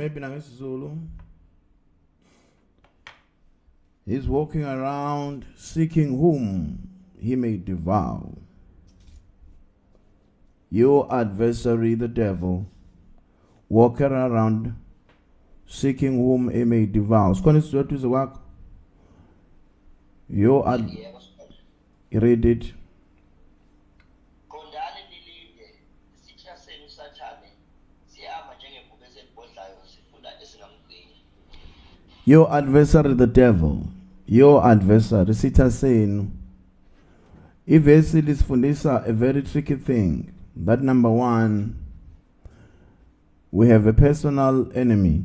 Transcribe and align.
maybe 0.00 0.20
nangesizulu 0.20 0.90
he's 4.06 4.28
walking 4.28 4.64
around 4.64 5.44
seeking 5.56 6.08
whom 6.18 6.78
he 7.20 7.36
may 7.36 7.56
devour. 7.56 8.22
Your 10.70 11.06
adversary 11.14 11.94
the 11.94 12.08
devil 12.08 12.64
walking 13.68 14.06
around 14.06 14.74
seeking 15.66 16.16
whom 16.16 16.48
he 16.48 16.64
may 16.64 16.86
devour. 16.86 17.34
Sikhona 17.34 17.58
isizwe 17.58 17.80
eduze 17.80 18.08
kwakho 18.08 18.38
your 20.28 20.68
ad 20.68 20.90
read 22.12 22.44
it 22.44 22.74
your 32.24 32.52
adversary 32.52 33.14
the 33.14 33.26
devil. 33.26 33.88
Your 34.26 34.64
adversary. 34.66 35.34
Sitha 35.34 35.70
senu 35.70 36.30
ivesi 37.68 38.22
lisifundisa 38.22 39.06
a 39.06 39.12
very 39.12 39.42
tricky 39.42 39.76
thing. 39.76 40.32
That 40.56 40.82
number 40.82 41.10
one 41.10 41.76
we 43.52 43.68
have 43.68 43.86
a 43.86 43.92
personal 43.92 44.70
enemy. 44.74 45.24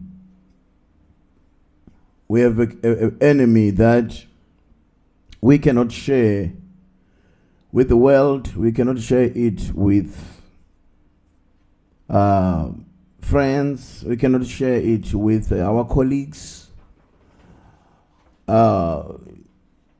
We 2.27 2.41
have 2.41 2.59
a, 2.59 2.67
a, 2.83 3.07
a 3.07 3.11
enemy 3.21 3.69
that 3.71 4.25
we 5.41 5.59
cannot 5.59 5.91
share 5.91 6.53
with 7.71 7.89
the 7.89 7.97
world. 7.97 8.55
We 8.55 8.71
cannot 8.71 8.99
share 8.99 9.31
it 9.35 9.71
with 9.75 10.41
uh, 12.09 12.69
friends. 13.21 14.03
We 14.07 14.17
cannot 14.17 14.47
share 14.47 14.77
it 14.77 15.13
with 15.13 15.51
our 15.51 15.85
colleagues 15.85 16.64
uh, 18.47 19.13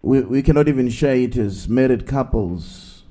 we, 0.01 0.21
we 0.21 0.41
cannot 0.41 0.67
even 0.67 0.89
share 0.89 1.15
it 1.15 1.35
as 1.35 1.67
married 1.67 2.05
couples. 2.05 3.03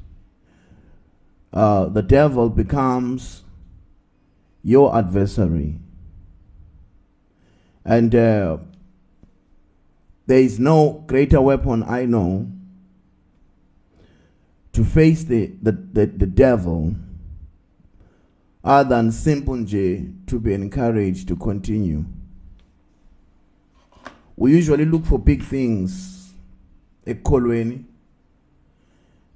Uh, 1.52 1.86
the 1.86 2.02
devil 2.02 2.48
becomes 2.48 3.42
your 4.62 4.96
adversary. 4.96 5.78
And 7.84 8.14
uh, 8.14 8.58
there 10.26 10.38
is 10.38 10.58
no 10.58 11.04
greater 11.06 11.40
weapon 11.40 11.82
I 11.82 12.06
know 12.06 12.50
to 14.72 14.84
face 14.84 15.24
the, 15.24 15.52
the, 15.62 15.72
the, 15.72 16.06
the 16.06 16.26
devil 16.26 16.94
other 18.64 18.88
than 18.88 19.12
simple 19.12 19.62
J 19.64 20.08
to 20.26 20.40
be 20.40 20.54
encouraged 20.54 21.28
to 21.28 21.36
continue 21.36 22.06
we 24.36 24.52
usually 24.52 24.84
look 24.84 25.04
for 25.04 25.18
big 25.18 25.42
things 25.42 26.32
ekholweni 27.06 27.84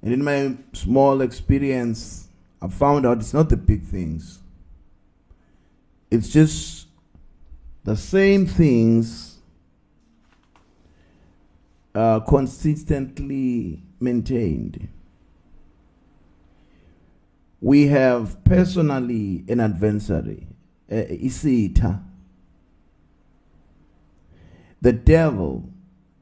and 0.01 0.13
in 0.13 0.23
my 0.23 0.55
small 0.73 1.21
experience 1.21 2.29
i 2.61 2.67
found 2.67 3.05
out 3.05 3.17
it's 3.19 3.33
not 3.33 3.49
the 3.49 3.57
big 3.57 3.83
things. 3.83 4.39
It's 6.11 6.29
just 6.29 6.87
the 7.83 7.95
same 7.95 8.45
things 8.45 9.37
uh, 11.95 12.19
consistently 12.21 13.83
maintained. 13.99 14.89
We 17.61 17.87
have 17.87 18.43
personally 18.43 19.43
an 19.47 19.59
adversary 19.59 20.47
uh, 20.91 20.95
isitha 20.95 22.01
the 24.81 24.93
devil, 24.93 25.69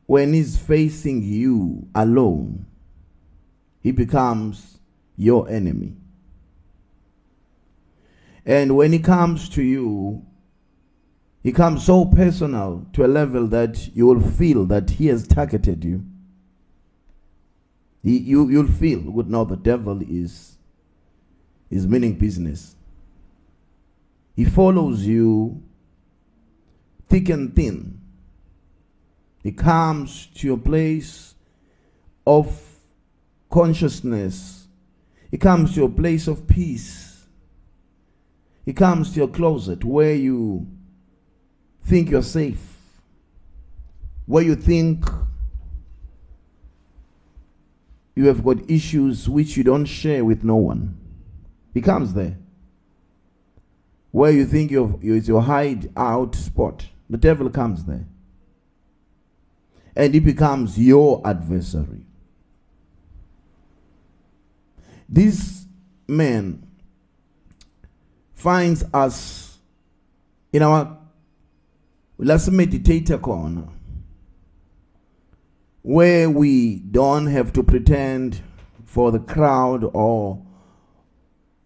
when 0.05 0.33
he's 0.33 0.58
facing 0.58 1.22
you 1.23 1.88
alone, 1.94 2.66
he 3.81 3.91
becomes 3.91 4.79
your 5.16 5.50
enemy. 5.50 5.95
And 8.45 8.78
when 8.78 8.94
he 8.94 9.00
comes 9.00 9.50
to 9.50 9.62
you, 9.62 10.25
he 11.44 11.51
comes 11.51 11.85
so 11.85 12.06
personal 12.06 12.85
to 12.94 13.06
a 13.06 13.07
level 13.07 13.47
that 13.47 13.95
you 13.95 14.06
will 14.06 14.22
feel 14.22 14.66
that 14.66 14.91
he 14.91 15.07
has 15.07 15.28
targeted 15.28 15.84
you. 15.84 16.06
He, 18.03 18.18
you 18.18 18.50
you'll 18.50 18.68
feel 18.68 19.00
good 19.00 19.29
now 19.29 19.44
the 19.44 19.57
devil 19.57 20.01
is 20.01 20.57
is 21.69 21.88
meaning 21.88 22.16
business. 22.16 22.75
He 24.35 24.45
follows 24.45 25.06
you 25.06 25.62
thick 27.09 27.29
and 27.29 27.56
thin. 27.56 28.00
He 29.47 29.53
comes 29.53 30.28
to 30.35 30.46
your 30.46 30.58
place 30.58 31.34
of 32.25 32.81
consciousness. 33.50 34.68
He 35.31 35.38
comes 35.38 35.74
to 35.74 35.80
your 35.80 35.90
place 35.90 36.28
of 36.28 36.47
peace. 36.47 37.28
He 38.66 38.74
comes 38.74 39.12
to 39.13 39.19
your 39.19 39.30
closet 39.30 39.86
where 39.86 40.13
you 40.13 40.68
think 41.81 42.09
you're 42.09 42.24
safe, 42.24 42.91
where 44.25 44.44
you 44.44 44.57
think 44.57 45.06
you 48.18 48.28
have 48.28 48.44
got 48.44 48.69
issues 48.69 49.30
which 49.30 49.56
you 49.56 49.63
don't 49.63 49.86
share 49.86 50.25
with 50.25 50.44
no 50.44 50.57
one. 50.57 50.97
He 51.74 51.80
comes 51.80 52.13
there. 52.13 52.38
Where 54.12 54.34
you 54.34 54.46
think 54.46 54.72
you- 54.72 55.00
it's 55.02 55.30
your 55.30 55.44
hideout 55.44 56.36
spot, 56.36 56.90
the 57.09 57.18
devil 57.18 57.50
comes 57.50 57.86
there 57.86 58.07
and 59.97 60.13
he 60.13 60.19
becomes 60.19 60.78
your 60.78 61.22
adversary. 61.25 62.06
This 65.09 65.66
man 66.08 66.68
finds 68.36 68.84
us 68.94 69.57
in 70.53 70.62
our 70.62 71.00
let's 72.19 72.47
meditator 72.47 73.19
corner 73.19 73.68
where 75.81 76.30
we 76.30 76.75
don't 76.75 77.25
have 77.25 77.52
to 77.53 77.63
pretend 77.63 78.44
for 78.86 79.12
the 79.12 79.19
crowd 79.19 79.84
or 79.94 80.46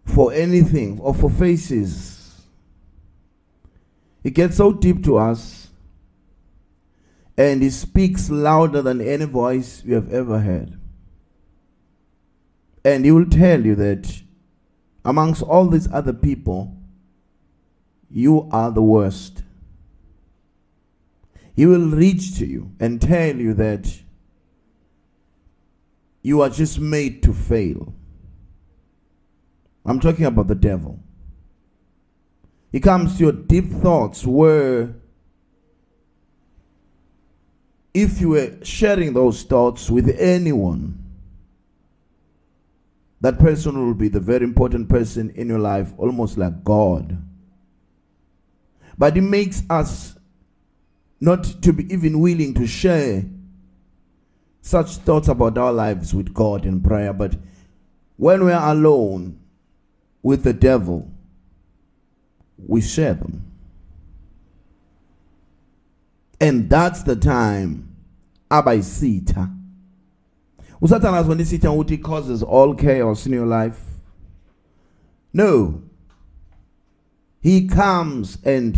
for 0.06 0.32
anything 0.32 0.98
or 1.00 1.14
for 1.14 1.28
faces. 1.28 2.40
It 4.24 4.30
gets 4.30 4.56
so 4.56 4.72
deep 4.72 5.04
to 5.04 5.18
us 5.18 5.68
and 7.36 7.62
he 7.62 7.70
speaks 7.70 8.30
louder 8.30 8.82
than 8.82 9.00
any 9.00 9.24
voice 9.24 9.82
you 9.84 9.94
have 9.94 10.12
ever 10.12 10.40
heard. 10.40 10.78
And 12.84 13.04
he 13.04 13.10
will 13.10 13.28
tell 13.28 13.64
you 13.64 13.74
that 13.76 14.22
amongst 15.04 15.42
all 15.42 15.68
these 15.68 15.90
other 15.92 16.12
people, 16.12 16.76
you 18.10 18.48
are 18.50 18.70
the 18.70 18.82
worst. 18.82 19.42
He 21.54 21.66
will 21.66 21.90
reach 21.90 22.36
to 22.38 22.46
you 22.46 22.72
and 22.80 23.00
tell 23.00 23.36
you 23.36 23.54
that 23.54 24.00
you 26.22 26.40
are 26.40 26.50
just 26.50 26.78
made 26.78 27.22
to 27.22 27.32
fail. 27.32 27.94
I'm 29.84 30.00
talking 30.00 30.24
about 30.24 30.46
the 30.46 30.54
devil. 30.54 31.00
He 32.70 32.80
comes 32.80 33.16
to 33.16 33.24
your 33.24 33.32
deep 33.32 33.70
thoughts 33.70 34.24
where 34.26 34.94
if 37.94 38.20
you 38.20 38.30
were 38.30 38.52
sharing 38.62 39.12
those 39.12 39.42
thoughts 39.42 39.90
with 39.90 40.08
anyone, 40.18 40.98
that 43.20 43.38
person 43.38 43.78
will 43.78 43.94
be 43.94 44.08
the 44.08 44.20
very 44.20 44.44
important 44.44 44.88
person 44.88 45.30
in 45.30 45.48
your 45.48 45.58
life, 45.58 45.92
almost 45.96 46.36
like 46.36 46.64
God. 46.64 47.22
But 48.98 49.16
it 49.16 49.22
makes 49.22 49.62
us 49.70 50.16
not 51.20 51.44
to 51.62 51.72
be 51.72 51.92
even 51.92 52.18
willing 52.20 52.54
to 52.54 52.66
share 52.66 53.24
such 54.60 54.96
thoughts 54.96 55.28
about 55.28 55.58
our 55.58 55.72
lives 55.72 56.14
with 56.14 56.34
God 56.34 56.64
in 56.64 56.80
prayer. 56.80 57.12
But 57.12 57.36
when 58.16 58.44
we 58.44 58.52
are 58.52 58.72
alone 58.72 59.38
with 60.22 60.42
the 60.44 60.52
devil, 60.52 61.10
we 62.58 62.80
share 62.80 63.14
them. 63.14 63.51
And 66.42 66.68
that's 66.68 67.04
the 67.04 67.14
time 67.14 67.88
abayisitha. 68.50 69.48
Usathana 70.82 71.18
azibona 71.18 71.40
isitha 71.40 71.70
ukuthi 71.70 71.92
it 71.92 72.02
causes 72.02 72.42
all 72.42 72.74
chaos 72.74 73.26
in 73.26 73.32
your 73.32 73.46
life. 73.46 73.78
No. 75.32 75.82
He 77.40 77.68
comes 77.68 78.38
and 78.44 78.76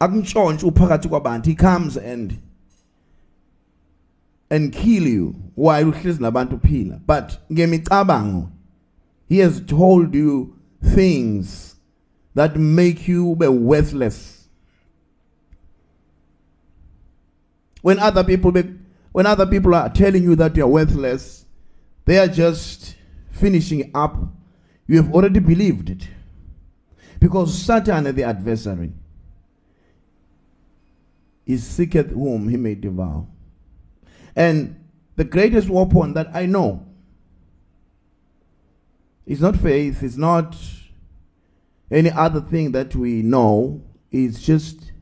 akuntshontshe 0.00 0.68
uphakathi 0.68 1.08
kwabantu. 1.08 1.46
He 1.46 1.54
comes 1.54 1.96
and 1.96 2.42
and 4.50 4.72
kill 4.72 5.06
you 5.06 5.36
while 5.54 5.84
uhlezi 5.84 6.18
nabantu 6.18 6.60
phila. 6.60 7.00
But 7.06 7.38
ngemicabango 7.48 8.50
he 9.28 9.38
has 9.38 9.60
told 9.60 10.16
you 10.16 10.58
things 10.82 11.76
that 12.34 12.56
make 12.56 13.06
you 13.06 13.36
be 13.36 13.46
worthless. 13.46 14.45
When 17.82 17.98
other 17.98 18.24
people 18.24 18.52
be, 18.52 18.62
when 19.12 19.26
other 19.26 19.46
people 19.46 19.74
are 19.74 19.88
telling 19.88 20.22
you 20.22 20.34
that 20.36 20.56
you're 20.56 20.66
worthless, 20.66 21.44
they 22.04 22.18
are 22.18 22.28
just 22.28 22.96
finishing 23.30 23.90
up. 23.94 24.16
You 24.86 25.02
have 25.02 25.12
already 25.12 25.40
believed 25.40 25.90
it. 25.90 26.08
Because 27.18 27.56
Satan, 27.56 28.04
the 28.14 28.24
adversary, 28.24 28.92
is 31.46 31.66
seeketh 31.66 32.10
whom 32.10 32.48
he 32.48 32.56
may 32.56 32.74
devour. 32.74 33.26
And 34.34 34.84
the 35.16 35.24
greatest 35.24 35.68
weapon 35.68 36.12
that 36.14 36.28
I 36.34 36.46
know 36.46 36.86
is 39.24 39.40
not 39.40 39.56
faith, 39.56 40.02
it's 40.02 40.16
not 40.16 40.56
any 41.90 42.10
other 42.10 42.40
thing 42.40 42.72
that 42.72 42.94
we 42.94 43.22
know, 43.22 43.82
it's 44.10 44.42
just 44.42 44.92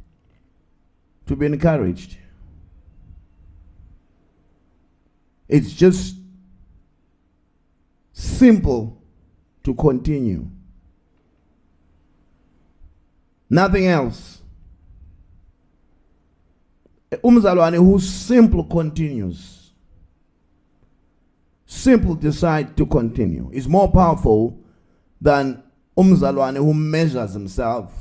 to 1.27 1.35
be 1.37 1.47
encouraged. 1.47 2.19
It's 5.55 5.73
just 5.73 6.17
simple 8.13 9.01
to 9.63 9.73
continue. 9.73 10.51
Nothing 13.49 13.87
else. 13.87 14.43
Umzalwane 17.13 17.77
who 17.77 18.01
simple 18.01 18.65
continues. 18.65 19.71
Simple 21.67 22.17
decide 22.17 22.77
to 22.77 22.85
continue 22.85 23.49
is 23.53 23.69
more 23.69 23.93
powerful 23.93 24.59
than 25.21 25.63
umzalwane 25.97 26.57
who 26.57 26.75
measures 26.75 27.33
himself, 27.33 27.93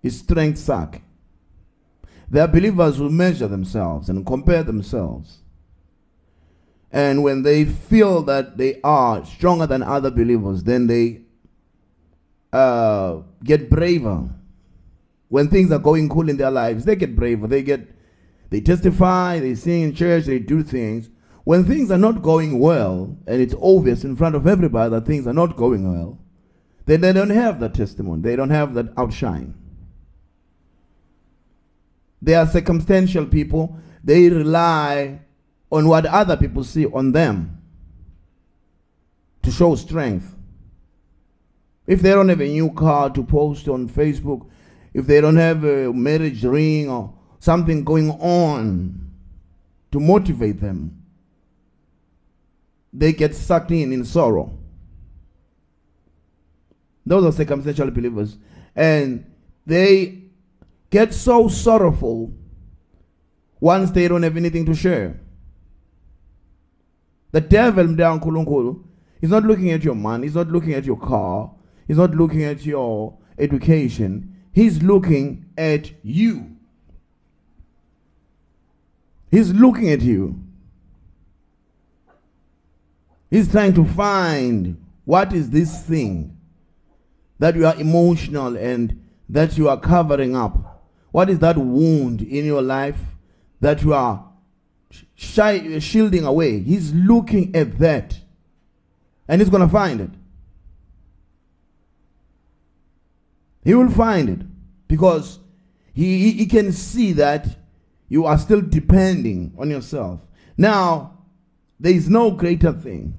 his 0.00 0.20
strength 0.20 0.58
suck. 0.58 1.02
There 2.30 2.42
are 2.42 2.48
believers 2.48 2.96
who 2.96 3.10
measure 3.10 3.46
themselves 3.46 4.08
and 4.08 4.24
compare 4.24 4.62
themselves. 4.62 5.40
And 6.96 7.22
when 7.22 7.42
they 7.42 7.66
feel 7.66 8.22
that 8.22 8.56
they 8.56 8.80
are 8.80 9.22
stronger 9.26 9.66
than 9.66 9.82
other 9.82 10.10
believers, 10.10 10.62
then 10.62 10.86
they 10.86 11.20
uh, 12.54 13.18
get 13.44 13.68
braver. 13.68 14.30
When 15.28 15.48
things 15.48 15.70
are 15.72 15.78
going 15.78 16.08
cool 16.08 16.30
in 16.30 16.38
their 16.38 16.50
lives, 16.50 16.86
they 16.86 16.96
get 16.96 17.14
braver. 17.14 17.48
They 17.48 17.62
get, 17.62 17.86
they 18.48 18.62
testify, 18.62 19.40
they 19.40 19.54
sing 19.54 19.82
in 19.82 19.94
church, 19.94 20.24
they 20.24 20.38
do 20.38 20.62
things. 20.62 21.10
When 21.44 21.66
things 21.66 21.90
are 21.90 21.98
not 21.98 22.22
going 22.22 22.58
well, 22.58 23.14
and 23.26 23.42
it's 23.42 23.54
obvious 23.60 24.02
in 24.02 24.16
front 24.16 24.34
of 24.34 24.46
everybody 24.46 24.88
that 24.88 25.04
things 25.04 25.26
are 25.26 25.34
not 25.34 25.54
going 25.54 25.86
well, 25.92 26.18
then 26.86 27.02
they 27.02 27.12
don't 27.12 27.28
have 27.28 27.60
that 27.60 27.74
testimony. 27.74 28.22
They 28.22 28.36
don't 28.36 28.48
have 28.48 28.72
that 28.72 28.94
outshine. 28.96 29.52
They 32.22 32.36
are 32.36 32.46
circumstantial 32.46 33.26
people. 33.26 33.78
They 34.02 34.30
rely 34.30 35.25
on 35.76 35.88
what 35.88 36.06
other 36.06 36.36
people 36.36 36.64
see 36.64 36.86
on 36.86 37.12
them 37.12 37.62
to 39.42 39.50
show 39.50 39.74
strength. 39.74 40.34
If 41.86 42.02
they 42.02 42.10
don't 42.10 42.28
have 42.28 42.40
a 42.40 42.48
new 42.48 42.72
car 42.72 43.10
to 43.10 43.22
post 43.22 43.68
on 43.68 43.88
Facebook, 43.88 44.48
if 44.92 45.06
they 45.06 45.20
don't 45.20 45.36
have 45.36 45.64
a 45.64 45.92
marriage 45.92 46.42
ring 46.42 46.90
or 46.90 47.14
something 47.38 47.84
going 47.84 48.10
on 48.10 49.12
to 49.92 50.00
motivate 50.00 50.60
them, 50.60 51.02
they 52.92 53.12
get 53.12 53.34
sucked 53.34 53.70
in 53.70 53.92
in 53.92 54.04
sorrow. 54.04 54.58
Those 57.04 57.24
are 57.26 57.32
circumstantial 57.32 57.90
believers. 57.90 58.36
And 58.74 59.30
they 59.64 60.24
get 60.90 61.14
so 61.14 61.48
sorrowful 61.48 62.32
once 63.60 63.90
they 63.90 64.08
don't 64.08 64.22
have 64.22 64.36
anything 64.36 64.66
to 64.66 64.74
share. 64.74 65.20
The 67.32 67.40
devil 67.40 67.94
down 67.94 68.20
Kulunkulu 68.20 68.82
is 69.20 69.30
not 69.30 69.44
looking 69.44 69.70
at 69.70 69.84
your 69.84 69.94
money, 69.94 70.26
he's 70.26 70.34
not 70.34 70.48
looking 70.48 70.74
at 70.74 70.84
your 70.84 70.98
car, 70.98 71.50
he's 71.86 71.98
not 71.98 72.14
looking 72.14 72.44
at 72.44 72.64
your 72.64 73.16
education. 73.38 74.34
He's 74.52 74.82
looking 74.82 75.50
at 75.58 75.92
you. 76.02 76.56
He's 79.30 79.52
looking 79.52 79.90
at 79.90 80.00
you. 80.00 80.40
He's 83.30 83.50
trying 83.50 83.74
to 83.74 83.84
find 83.84 84.82
what 85.04 85.32
is 85.32 85.50
this 85.50 85.82
thing 85.82 86.38
that 87.38 87.54
you 87.54 87.66
are 87.66 87.76
emotional 87.76 88.56
and 88.56 89.04
that 89.28 89.58
you 89.58 89.68
are 89.68 89.78
covering 89.78 90.34
up. 90.34 90.84
What 91.10 91.28
is 91.28 91.38
that 91.40 91.58
wound 91.58 92.22
in 92.22 92.44
your 92.44 92.62
life 92.62 92.98
that 93.60 93.82
you 93.82 93.92
are 93.92 94.25
shy, 95.14 95.78
shielding 95.78 96.24
away? 96.24 96.60
He's 96.60 96.92
looking 96.92 97.54
at 97.54 97.78
that 97.78 98.18
and 99.28 99.40
he's 99.40 99.50
going 99.50 99.62
to 99.62 99.68
find 99.68 100.00
it. 100.00 100.10
He 103.64 103.74
will 103.74 103.90
find 103.90 104.28
it 104.28 104.40
because 104.86 105.40
he, 105.92 106.30
he, 106.32 106.46
can 106.46 106.72
see 106.72 107.12
that 107.14 107.58
you 108.08 108.24
are 108.24 108.38
still 108.38 108.60
depending 108.60 109.54
on 109.58 109.70
yourself. 109.70 110.20
Now, 110.56 111.18
there 111.80 111.92
is 111.92 112.08
no 112.08 112.30
greater 112.30 112.72
thing. 112.72 113.14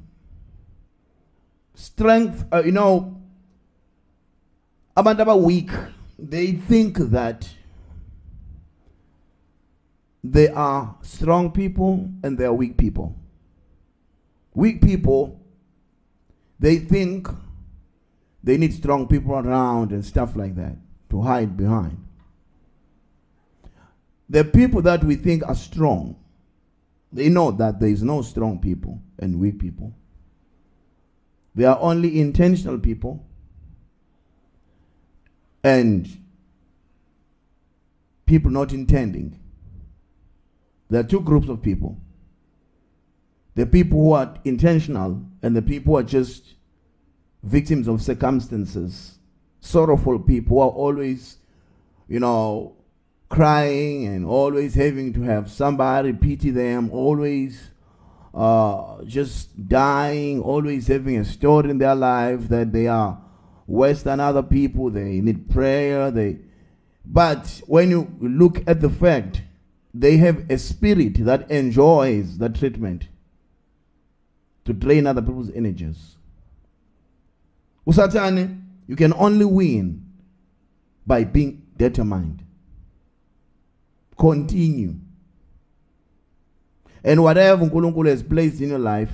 Strength, 1.74 2.46
uh, 2.54 2.64
you 2.64 2.72
know, 2.72 3.22
abantu 4.96 5.42
weak, 5.42 5.70
they 6.18 6.54
think 6.54 6.98
that 6.98 7.50
they 10.32 10.50
are 10.50 10.96
strong 11.02 11.52
people 11.52 12.10
and 12.22 12.38
they 12.38 12.44
are 12.44 12.54
weak 12.54 12.78
people. 12.78 13.16
Weak 14.54 14.82
people, 14.82 15.40
they 16.60 16.80
think 16.80 17.30
they 18.44 18.58
need 18.58 18.74
strong 18.74 19.08
people 19.08 19.36
around 19.36 19.92
and 19.92 20.04
stuff 20.04 20.36
like 20.36 20.56
that 20.56 20.76
to 21.10 21.22
hide 21.22 21.56
behind. 21.56 22.04
The 24.30 24.44
people 24.44 24.82
that 24.82 25.04
we 25.04 25.16
think 25.16 25.48
are 25.48 25.56
strong, 25.56 26.18
they 27.12 27.30
know 27.30 27.52
that 27.52 27.80
there 27.80 27.90
is 27.90 28.04
no 28.04 28.22
strong 28.22 28.60
people 28.60 29.02
and 29.20 29.40
weak 29.40 29.60
people. 29.60 29.96
They 31.56 31.64
are 31.64 31.80
only 31.80 32.20
intentional 32.20 32.78
people 32.80 33.26
and 35.64 36.08
people 38.26 38.52
not 38.52 38.74
intending. 38.74 39.40
There 40.90 41.02
are 41.02 41.04
two 41.04 41.22
groups 41.22 41.50
of 41.50 41.62
people. 41.62 41.98
The 43.56 43.66
people 43.66 44.00
who 44.00 44.12
are 44.14 44.36
intentional 44.44 45.24
and 45.42 45.56
the 45.56 45.62
people 45.62 45.94
who 45.94 46.00
are 46.00 46.04
just 46.04 46.56
victims 47.44 47.88
of 47.88 48.02
circumstances, 48.02 49.18
sorrowful 49.60 50.20
people 50.20 50.58
who 50.58 50.62
are 50.62 50.70
always, 50.70 51.38
you 52.08 52.20
know, 52.20 52.76
crying 53.30 54.06
and 54.06 54.26
always 54.26 54.76
having 54.76 55.14
to 55.14 55.22
have 55.24 55.50
somebody 55.50 56.14
pity 56.14 56.52
them, 56.52 56.90
always 56.92 57.72
uh, 58.34 59.04
just 59.04 59.68
dying, 59.68 60.42
always 60.42 60.88
having 60.88 61.18
a 61.18 61.26
story 61.26 61.70
in 61.70 61.78
their 61.78 61.96
life 61.96 62.48
that 62.50 62.72
they 62.72 62.88
are 62.88 63.20
worse 63.66 64.04
than 64.04 64.20
other 64.20 64.44
people, 64.44 64.90
they 64.90 65.20
need 65.20 65.50
prayer, 65.50 66.12
they 66.12 66.38
but 67.10 67.62
when 67.68 67.90
you 67.90 68.14
look 68.20 68.62
at 68.68 68.82
the 68.82 68.90
fact 68.90 69.42
they 69.94 70.18
have 70.18 70.50
a 70.50 70.58
spirit 70.58 71.24
that 71.26 71.50
enjoys 71.50 72.38
the 72.38 72.50
treatment 72.50 73.08
to 74.66 74.74
drain 74.74 75.08
other 75.08 75.22
people's 75.22 75.50
energies. 75.52 76.18
Usatane, 77.88 78.62
you 78.88 78.96
can 78.96 79.14
only 79.14 79.46
win 79.46 80.04
by 81.06 81.24
being 81.24 81.66
determined. 81.78 82.44
Continue. 84.18 84.96
And 87.04 87.24
whatever 87.24 87.66
Nkulunkulu 87.66 88.10
has 88.10 88.24
placed 88.24 88.60
in 88.60 88.70
your 88.70 88.80
life, 88.80 89.12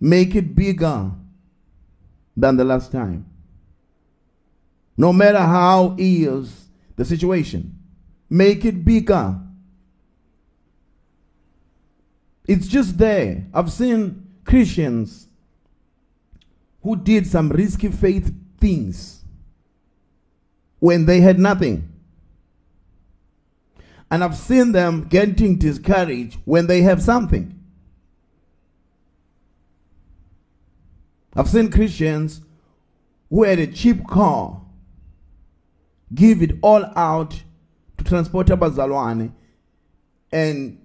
make 0.00 0.34
it 0.34 0.54
bigger 0.54 1.10
than 2.36 2.56
the 2.56 2.64
last 2.64 2.90
time. 2.90 3.26
No 4.96 5.12
matter 5.12 5.40
how 5.40 5.94
is 5.98 6.68
the 6.96 7.04
situation, 7.04 7.78
make 8.30 8.64
it 8.64 8.84
bigger. 8.84 9.38
It's 12.46 12.66
just 12.66 12.98
there. 12.98 13.46
I've 13.54 13.70
seen 13.70 14.26
Christians 14.44 15.28
who 16.82 16.96
did 16.96 17.26
some 17.26 17.48
risky 17.50 17.88
faith 17.88 18.34
things 18.58 19.24
when 20.80 21.06
they 21.06 21.20
had 21.20 21.38
nothing. 21.38 21.88
And 24.10 24.22
I've 24.22 24.36
seen 24.36 24.72
them 24.72 25.04
getting 25.04 25.56
discouraged 25.56 26.38
when 26.44 26.66
they 26.66 26.82
have 26.82 27.00
something. 27.00 27.58
I've 31.34 31.48
seen 31.48 31.70
Christians 31.70 32.42
who 33.30 33.44
had 33.44 33.58
a 33.58 33.66
cheap 33.66 34.06
car 34.06 34.60
give 36.14 36.42
it 36.42 36.58
all 36.60 36.84
out 36.96 37.42
to 37.96 38.04
transport 38.04 38.48
abazalwane 38.48 39.32
and 40.30 40.78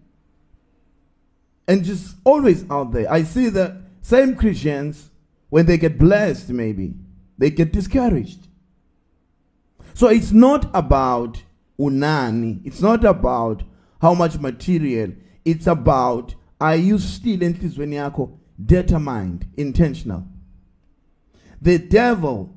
and 1.68 1.84
just 1.84 2.16
always 2.24 2.70
out 2.70 2.92
there. 2.92 3.12
I 3.12 3.24
see 3.24 3.50
the 3.50 3.82
same 4.02 4.36
Christians 4.36 5.10
when 5.50 5.66
they 5.66 5.78
get 5.78 5.98
blessed 5.98 6.50
maybe 6.50 6.94
they 7.38 7.50
get 7.50 7.72
discouraged. 7.72 8.48
So 9.94 10.08
it's 10.08 10.32
not 10.32 10.70
about 10.74 11.44
unani, 11.80 12.62
it's 12.66 12.82
not 12.82 13.06
about 13.06 13.64
how 14.02 14.14
much 14.14 14.40
material, 14.40 15.12
it's 15.46 15.68
about 15.68 16.36
are 16.60 16.76
you 16.76 16.98
still 16.98 17.40
enhlizweni 17.40 17.96
yakho 17.96 18.38
determined, 18.64 19.46
intentional. 19.56 20.24
The 21.62 21.78
devil 21.78 22.56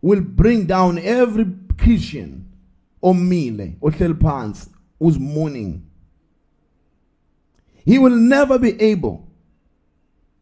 will 0.00 0.22
bring 0.22 0.66
down 0.66 0.98
every 0.98 1.46
Christian 1.76 2.50
omile 3.02 3.78
ohleli 3.80 4.14
phansi 4.14 4.68
who's 4.98 5.18
mourning. 5.18 5.86
He 7.84 7.98
will 7.98 8.16
never 8.16 8.58
be 8.58 8.80
able 8.80 9.28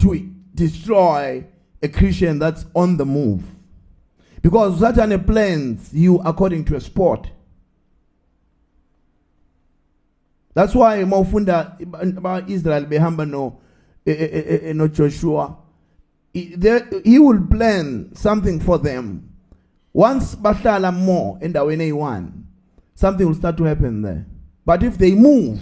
to 0.01 0.31
destroy 0.55 1.45
a 1.83 1.89
Christian 1.89 2.39
that's 2.39 2.67
on 2.75 2.97
the 2.97 3.07
move. 3.07 3.43
Because 4.43 4.81
Satan 4.81 5.25
plans 5.25 5.93
you 5.93 6.19
according 6.21 6.65
to 6.67 6.77
a 6.77 6.81
sport. 6.81 7.29
That's 10.55 10.75
why 10.75 10.99
mawufunda 11.05 12.17
about 12.17 12.51
Israel 12.51 12.85
behamba 12.85 13.29
no 13.29 13.61
eh, 14.05 14.13
eh, 14.13 14.59
eh, 14.63 14.73
no 14.73 14.89
Joshua 14.89 15.57
he, 16.33 17.19
will 17.19 17.47
plan 17.47 18.15
something 18.15 18.61
for 18.61 18.79
them. 18.79 19.29
Once 19.93 20.35
bahlala 20.35 20.93
more 20.95 21.39
endaweni 21.41 21.91
eyi-1 21.93 22.33
something 22.95 23.27
will 23.27 23.35
start 23.35 23.57
to 23.57 23.65
happen 23.65 24.03
there. 24.03 24.27
But 24.67 24.83
if 24.83 24.99
they 24.99 25.15
move 25.15 25.61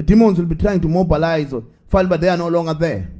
the 0.00 0.06
demons 0.06 0.38
will 0.38 0.46
be 0.46 0.54
trying 0.54 0.80
to 0.80 0.88
mobilize 0.88 1.52
or 1.52 1.62
fall 1.86 2.06
but 2.06 2.22
they 2.22 2.28
are 2.30 2.36
no 2.38 2.48
longer 2.48 2.72
there. 2.72 3.10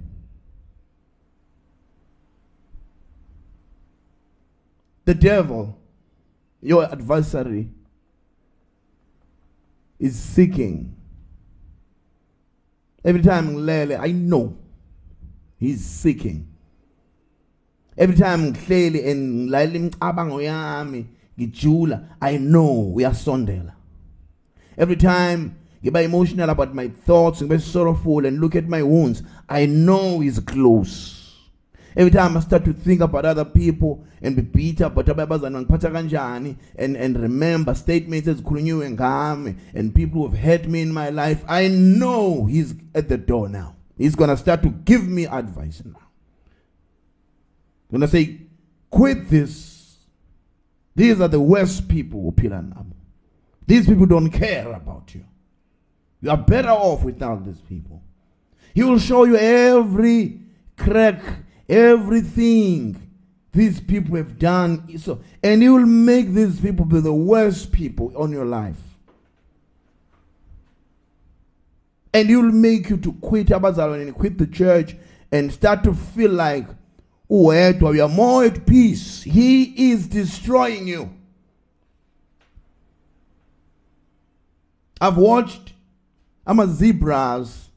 The 5.04 5.12
devil, 5.12 5.78
your 6.62 6.90
adversary, 6.90 7.68
is 9.98 10.18
seeking. 10.18 10.96
Every 13.04 13.20
time 13.20 13.54
ngilele, 13.54 14.00
I 14.00 14.12
know 14.12 14.56
he's 15.58 15.84
seeking. 15.84 16.48
Every 17.94 18.16
time 18.16 18.54
ngihleli 18.54 19.06
and 19.06 19.50
ngilalela 19.50 19.76
imicabango 19.76 20.40
yami 20.40 21.04
ngijula, 21.38 22.08
I 22.22 22.38
know 22.38 22.94
uyasondela. 22.96 23.74
Every 24.78 24.96
time 24.96 25.59
ngiba 25.84 26.04
emotional 26.04 26.50
about 26.50 26.74
my 26.74 26.88
thoughts, 26.88 27.42
ngibe 27.42 27.60
sorrowful 27.60 28.26
and 28.26 28.40
look 28.40 28.56
at 28.56 28.68
my 28.68 28.82
wounds, 28.82 29.22
I 29.48 29.66
know 29.66 30.20
he's 30.20 30.38
close. 30.40 31.16
Every 31.96 32.12
time 32.12 32.36
I 32.36 32.40
start 32.40 32.64
to 32.66 32.72
think 32.72 33.00
about 33.00 33.24
other 33.24 33.44
people 33.44 34.04
and 34.22 34.36
be 34.36 34.42
bitter 34.42 34.84
about 34.84 35.06
kanjani 35.06 36.56
and 36.76 36.96
and 36.96 37.18
remember 37.18 37.74
statements 37.74 38.28
ezikhulunyiwe 38.28 38.90
ngami 38.90 39.56
and 39.74 39.94
people 39.94 40.20
who 40.20 40.28
have 40.28 40.38
hurt 40.38 40.68
me 40.68 40.82
in 40.82 40.92
my 40.92 41.10
life, 41.10 41.44
I 41.48 41.68
know 41.68 42.46
he's 42.46 42.74
at 42.94 43.08
the 43.08 43.18
door 43.18 43.48
now. 43.48 43.74
He's 43.98 44.14
to 44.14 44.36
start 44.36 44.62
to 44.62 44.70
give 44.70 45.06
me 45.06 45.26
advice 45.26 45.82
now. 45.84 46.00
Going 47.90 48.02
to 48.02 48.08
say, 48.08 48.38
quit 48.88 49.28
this. 49.28 49.98
These 50.94 51.20
are 51.20 51.28
the 51.28 51.40
worst 51.40 51.88
people 51.88 52.22
who 52.22 52.32
These 53.66 53.86
people 53.86 54.06
don't 54.06 54.30
care 54.30 54.72
about 54.72 55.14
you. 55.14 55.24
You 56.20 56.30
are 56.30 56.36
better 56.36 56.70
off 56.70 57.02
without 57.02 57.44
these 57.44 57.60
people. 57.60 58.02
He 58.74 58.82
will 58.82 58.98
show 58.98 59.24
you 59.24 59.36
every 59.36 60.40
crack 60.76 61.20
everything 61.68 63.00
these 63.52 63.80
people 63.80 64.16
have 64.16 64.38
done. 64.38 64.98
So 64.98 65.20
and 65.42 65.62
he 65.62 65.68
will 65.68 65.86
make 65.86 66.32
these 66.32 66.60
people 66.60 66.84
be 66.84 67.00
the 67.00 67.12
worst 67.12 67.72
people 67.72 68.12
on 68.16 68.32
your 68.32 68.44
life. 68.44 68.76
And 72.12 72.28
he 72.28 72.36
will 72.36 72.52
make 72.52 72.90
you 72.90 72.96
to 72.98 73.12
quit 73.14 73.48
abazalwane 73.48 74.02
and 74.02 74.14
quit 74.14 74.36
the 74.36 74.46
church 74.46 74.96
and 75.30 75.52
start 75.52 75.84
to 75.84 75.94
feel 75.94 76.32
like 76.32 76.66
oh, 77.30 77.46
uwedwa 77.46 77.94
you 77.94 78.02
are 78.02 78.08
more 78.08 78.44
at 78.44 78.66
peace. 78.66 79.22
He 79.22 79.90
is 79.92 80.08
destroying 80.08 80.88
you. 80.88 81.10
I've 85.00 85.16
watched 85.16 85.72
i'm 86.50 86.58
a 86.58 86.66
zebras 86.66 87.70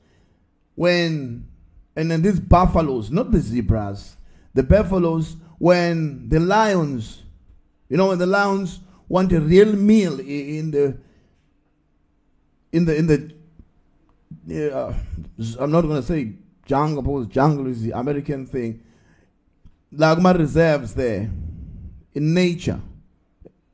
when 0.75 1.47
and 1.95 2.09
then 2.09 2.21
these 2.21 2.39
buffaloes, 2.39 3.11
not 3.11 3.31
the 3.31 3.39
zebras, 3.39 4.17
the 4.53 4.63
buffaloes, 4.63 5.35
when 5.59 6.27
the 6.29 6.39
lions, 6.39 7.23
you 7.89 7.97
know, 7.97 8.07
when 8.07 8.17
the 8.17 8.25
lions 8.25 8.79
want 9.07 9.31
a 9.31 9.39
real 9.39 9.73
meal 9.73 10.19
in 10.19 10.71
the 10.71 10.97
in 12.71 12.85
the 12.85 12.95
in 12.97 13.07
the 13.07 13.33
I'm 15.59 15.71
not 15.71 15.81
going 15.81 16.01
to 16.01 16.07
say 16.07 16.33
jungle 16.65 17.03
because 17.03 17.27
jungle 17.27 17.67
is 17.67 17.83
the 17.83 17.91
American 17.91 18.47
thing. 18.47 18.81
My 19.91 20.31
reserves 20.31 20.95
there 20.95 21.29
in 22.13 22.33
nature. 22.33 22.81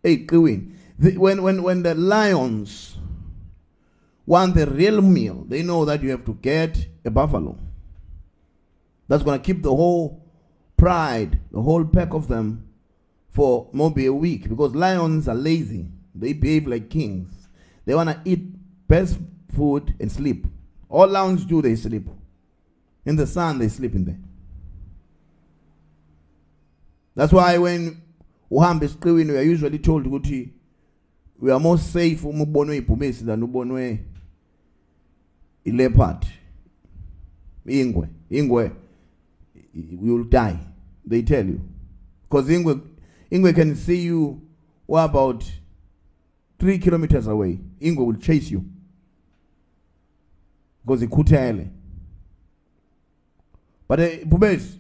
Hey, 0.04 0.18
Queen. 0.18 0.78
When 0.98 1.42
when 1.42 1.64
when 1.64 1.84
the 1.84 1.96
lions 1.96 2.98
want 4.30 4.54
the 4.54 4.68
real 4.68 5.02
meal, 5.02 5.44
they 5.48 5.64
know 5.64 5.86
that 5.86 6.04
you 6.04 6.12
have 6.12 6.24
to 6.24 6.36
get 6.36 6.88
a 7.04 7.10
buffalo 7.10 7.58
that's 9.08 9.24
going 9.24 9.40
to 9.40 9.44
keep 9.44 9.64
the 9.64 9.76
whole 9.76 10.24
pride, 10.78 11.40
the 11.52 11.60
whole 11.60 11.84
pack 11.84 12.14
of 12.14 12.28
them 12.28 12.70
for 13.32 13.68
maybe 13.74 14.06
a 14.06 14.14
week 14.14 14.48
because 14.48 14.76
lions 14.76 15.28
are 15.28 15.34
lazy. 15.34 15.88
They 16.14 16.34
behave 16.34 16.68
like 16.68 16.92
kings. 16.92 17.48
They 17.86 17.96
want 17.96 18.10
to 18.10 18.22
eat 18.24 18.88
best 18.88 19.18
food 19.56 19.96
and 20.00 20.12
sleep. 20.12 20.46
All 20.90 21.08
lions 21.08 21.44
do, 21.44 21.64
they 21.64 21.76
sleep. 21.76 22.08
In 23.06 23.16
the 23.16 23.26
sun, 23.26 23.58
they 23.58 23.68
sleep 23.68 23.96
in 23.96 24.06
there. 24.06 24.20
That's 27.16 27.34
why 27.34 27.58
when 27.58 28.00
we 28.48 28.64
are 28.64 29.42
usually 29.42 29.80
told 29.80 30.06
we 30.06 31.52
are 31.52 31.60
more 31.60 31.80
safe 31.80 32.22
than 32.22 33.42
ileopard 35.70 36.26
ingwe 37.66 38.08
ingwe 38.30 38.72
you'll 39.74 40.24
die. 40.24 40.60
They 41.06 41.22
tell 41.22 41.46
you. 41.46 41.62
Because 42.30 42.48
Ingwe, 42.50 42.82
Ingwe 43.32 43.56
can 43.56 43.76
see 43.76 44.02
you 44.02 44.42
about 44.90 45.44
three 46.60 46.78
kilometers 46.78 47.28
away. 47.28 47.60
Ingwe 47.82 48.06
will 48.06 48.16
chase 48.16 48.52
you. 48.52 48.66
Because 50.86 51.02
ikhuthele. 51.06 51.70
But 53.88 54.00
uh, 54.00 54.26
Bubes 54.26 54.78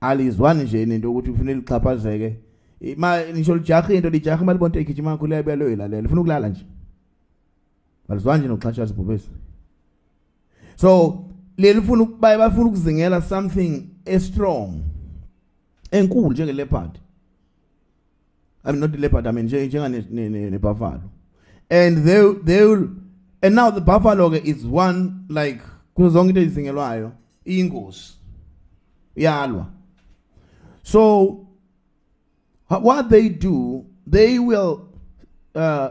alizwani 0.00 0.64
nje 0.64 0.86
nento 0.86 1.12
ukuthi 1.12 1.30
ufanele 1.30 1.60
ixhaphazeke. 1.60 2.36
Ma 2.96 3.22
nisho 3.24 3.56
lijaha 3.56 3.94
into 3.94 4.10
lijaha 4.10 4.44
malibonto 4.44 4.80
igijima 4.80 5.16
khule 5.16 5.36
yabelo 5.36 5.72
ilalela. 5.72 6.06
Ufuna 6.06 6.20
ukulala 6.20 6.48
nje. 6.48 6.66
Alizwani 8.08 8.40
nje 8.40 8.48
nokuxhatshazwa 8.48 8.96
Bubes. 8.96 9.30
So 10.76 11.24
lelifuna 11.58 12.04
baye 12.04 12.38
bafuna 12.38 12.66
ukuzingela 12.66 13.22
something 13.22 13.88
strong 14.18 14.82
enkulu 15.90 16.32
njenge 16.32 16.52
leopard 16.52 16.98
I 18.64 18.72
mean 18.72 18.80
not 18.80 18.92
the 18.92 18.98
leopard 18.98 19.26
I 19.26 19.32
mean 19.32 19.46
njenga 19.46 19.88
ne 19.88 20.58
buffalo 20.58 21.00
and 21.70 22.04
they 22.04 22.34
they 22.44 22.64
will 22.64 22.88
and 23.42 23.54
now 23.54 23.70
the 23.70 23.80
buffalo 23.80 24.32
is 24.32 24.64
one 24.64 25.24
like 25.28 25.60
kuzo 25.94 26.10
zonke 26.10 26.28
into 26.28 26.40
ezizingelwayo 26.40 27.12
ingozi 27.44 28.12
yalwa 29.16 29.66
so 30.82 31.46
what 32.68 33.08
they 33.08 33.28
do 33.28 33.84
they 34.10 34.38
will 34.38 34.88
uh, 35.54 35.88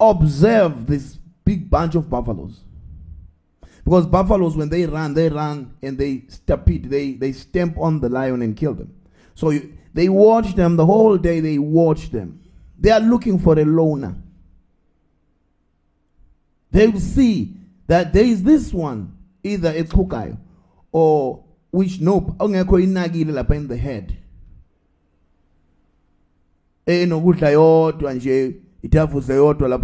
observe 0.00 0.86
this 0.86 1.18
big 1.44 1.70
bunch 1.70 1.94
of 1.94 2.08
buffaloes 2.08 2.63
because 3.84 4.06
buffaloes, 4.06 4.56
when 4.56 4.70
they 4.70 4.86
run, 4.86 5.12
they 5.12 5.28
run 5.28 5.74
and 5.82 5.98
they 5.98 6.22
stampede, 6.28 6.88
they, 6.88 7.12
they 7.12 7.32
stamp 7.32 7.76
on 7.78 8.00
the 8.00 8.08
lion 8.08 8.40
and 8.40 8.56
kill 8.56 8.72
them. 8.72 8.94
So 9.34 9.50
you, 9.50 9.74
they 9.92 10.08
watch 10.08 10.54
them 10.54 10.76
the 10.76 10.86
whole 10.86 11.18
day, 11.18 11.40
they 11.40 11.58
watch 11.58 12.10
them. 12.10 12.40
They 12.78 12.90
are 12.90 13.00
looking 13.00 13.38
for 13.38 13.58
a 13.58 13.64
loner. 13.64 14.16
They 16.70 16.86
will 16.86 16.98
see 16.98 17.54
that 17.86 18.12
there 18.14 18.24
is 18.24 18.42
this 18.42 18.72
one, 18.72 19.16
either 19.42 19.70
it's 19.70 19.92
Hukai 19.92 20.36
or 20.90 21.44
which 21.70 22.00
nope, 22.00 22.36
in 22.40 22.94
the 22.94 23.76
head. 23.78 24.16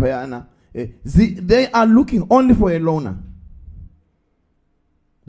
yana 0.08 0.46
Eh, 0.72 0.86
they 1.04 1.68
are 1.72 1.86
looking 1.86 2.26
only 2.30 2.54
for 2.54 2.70
a 2.70 2.78
loner 2.78 3.18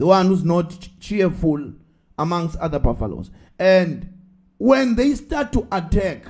the 0.02 0.06
one 0.08 0.26
who's 0.26 0.42
not 0.44 0.68
ch- 0.80 0.90
cheerful 0.98 1.72
amongst 2.18 2.56
other 2.58 2.80
buffaloes. 2.80 3.30
And 3.56 4.08
when 4.58 4.96
they 4.96 5.14
start 5.14 5.52
to 5.52 5.64
attack 5.70 6.24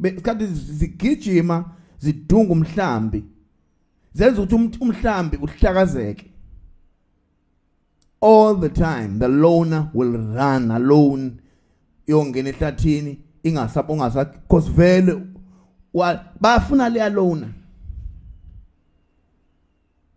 besikhathi 0.00 0.46
zigijima 0.46 1.64
zidunga 2.00 2.52
umhlambi 2.52 3.24
zenza 4.14 4.42
ukuthi 4.42 4.54
umt- 4.54 4.78
umhlambi 4.80 5.36
uhlakazeke. 5.36 6.30
All 8.22 8.54
the 8.60 8.68
time 8.70 9.18
the 9.18 9.28
loner 9.28 9.90
will 9.94 10.12
run 10.16 10.70
alone 10.70 11.32
yongena 12.06 12.48
ehlathini 12.50 13.18
ingasapho 13.42 13.92
ungasa 13.92 14.24
cause 14.48 14.70
vele 14.70 15.20
wa- 15.94 16.24
bafuna 16.40 16.88
leya 16.88 17.08
loner 17.10 17.48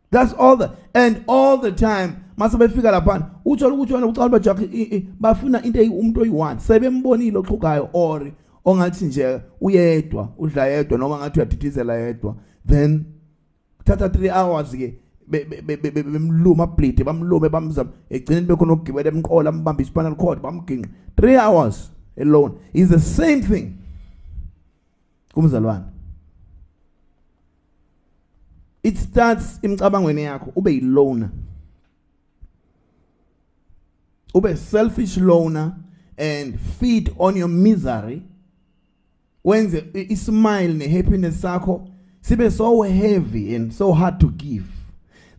That's 0.09 0.31
all 0.33 0.55
the 0.57 0.71
and 0.93 1.23
all 1.27 1.57
the 1.57 1.71
time 1.73 2.23
mase 2.37 2.57
befika 2.57 2.91
lapha 2.91 3.31
uthola 3.45 3.75
ukuthi 3.75 3.93
wena 3.93 4.07
ucala 4.07 4.29
bajack 4.29 4.57
bafuna 5.19 5.63
into 5.63 5.79
eyi- 5.79 5.89
umuntu 5.99 6.21
oyi1 6.21 6.59
sebembonile 6.59 7.37
oxhugayo 7.37 7.89
or 7.93 8.31
ongathi 8.65 9.05
nje 9.05 9.41
uyedwa 9.61 10.29
udla 10.37 10.67
yedwa 10.67 10.97
noma 10.97 11.17
ngathi 11.17 11.39
uyadidizela 11.39 11.93
yedwa. 11.95 12.35
Then 12.67 13.05
thatha 13.83 14.07
3 14.07 14.29
hours 14.29 14.71
ke 14.71 14.99
be- 15.27 15.45
be- 15.45 15.61
be- 15.61 15.77
be- 15.77 15.91
be- 15.91 16.03
bemluma 16.03 16.67
bleed 16.67 17.03
bamlume 17.03 17.49
bamzama. 17.49 17.89
Egcineni 18.09 18.47
bekhona 18.47 18.73
ukugibela 18.73 19.09
emqola 19.11 19.49
ambamba 19.49 19.81
ispinal 19.81 20.15
cord 20.15 20.41
bamginqa. 20.41 20.89
3 21.15 21.37
hours 21.37 21.91
alone 22.21 22.53
is 22.73 22.89
the 22.89 22.99
same 22.99 23.41
thing. 23.41 23.73
Kumzalwane. 25.33 25.85
It 28.83 28.97
starts 28.97 29.59
imicabangweni 29.63 30.23
yakho 30.23 30.51
ube 30.55 30.71
yilona 30.73 31.29
ube 34.35 34.55
selfish 34.55 35.17
loner 35.17 35.75
and 36.17 36.59
feed 36.79 37.11
on 37.19 37.37
your 37.37 37.49
misery 37.49 38.21
wenze 39.43 39.83
ismile 39.93 40.73
nehappiness 40.73 41.41
sakho 41.41 41.87
sibe 42.21 42.51
so 42.51 42.81
heavy 42.81 43.55
and 43.55 43.73
so 43.73 43.93
hard 43.93 44.19
to 44.19 44.29
give 44.29 44.65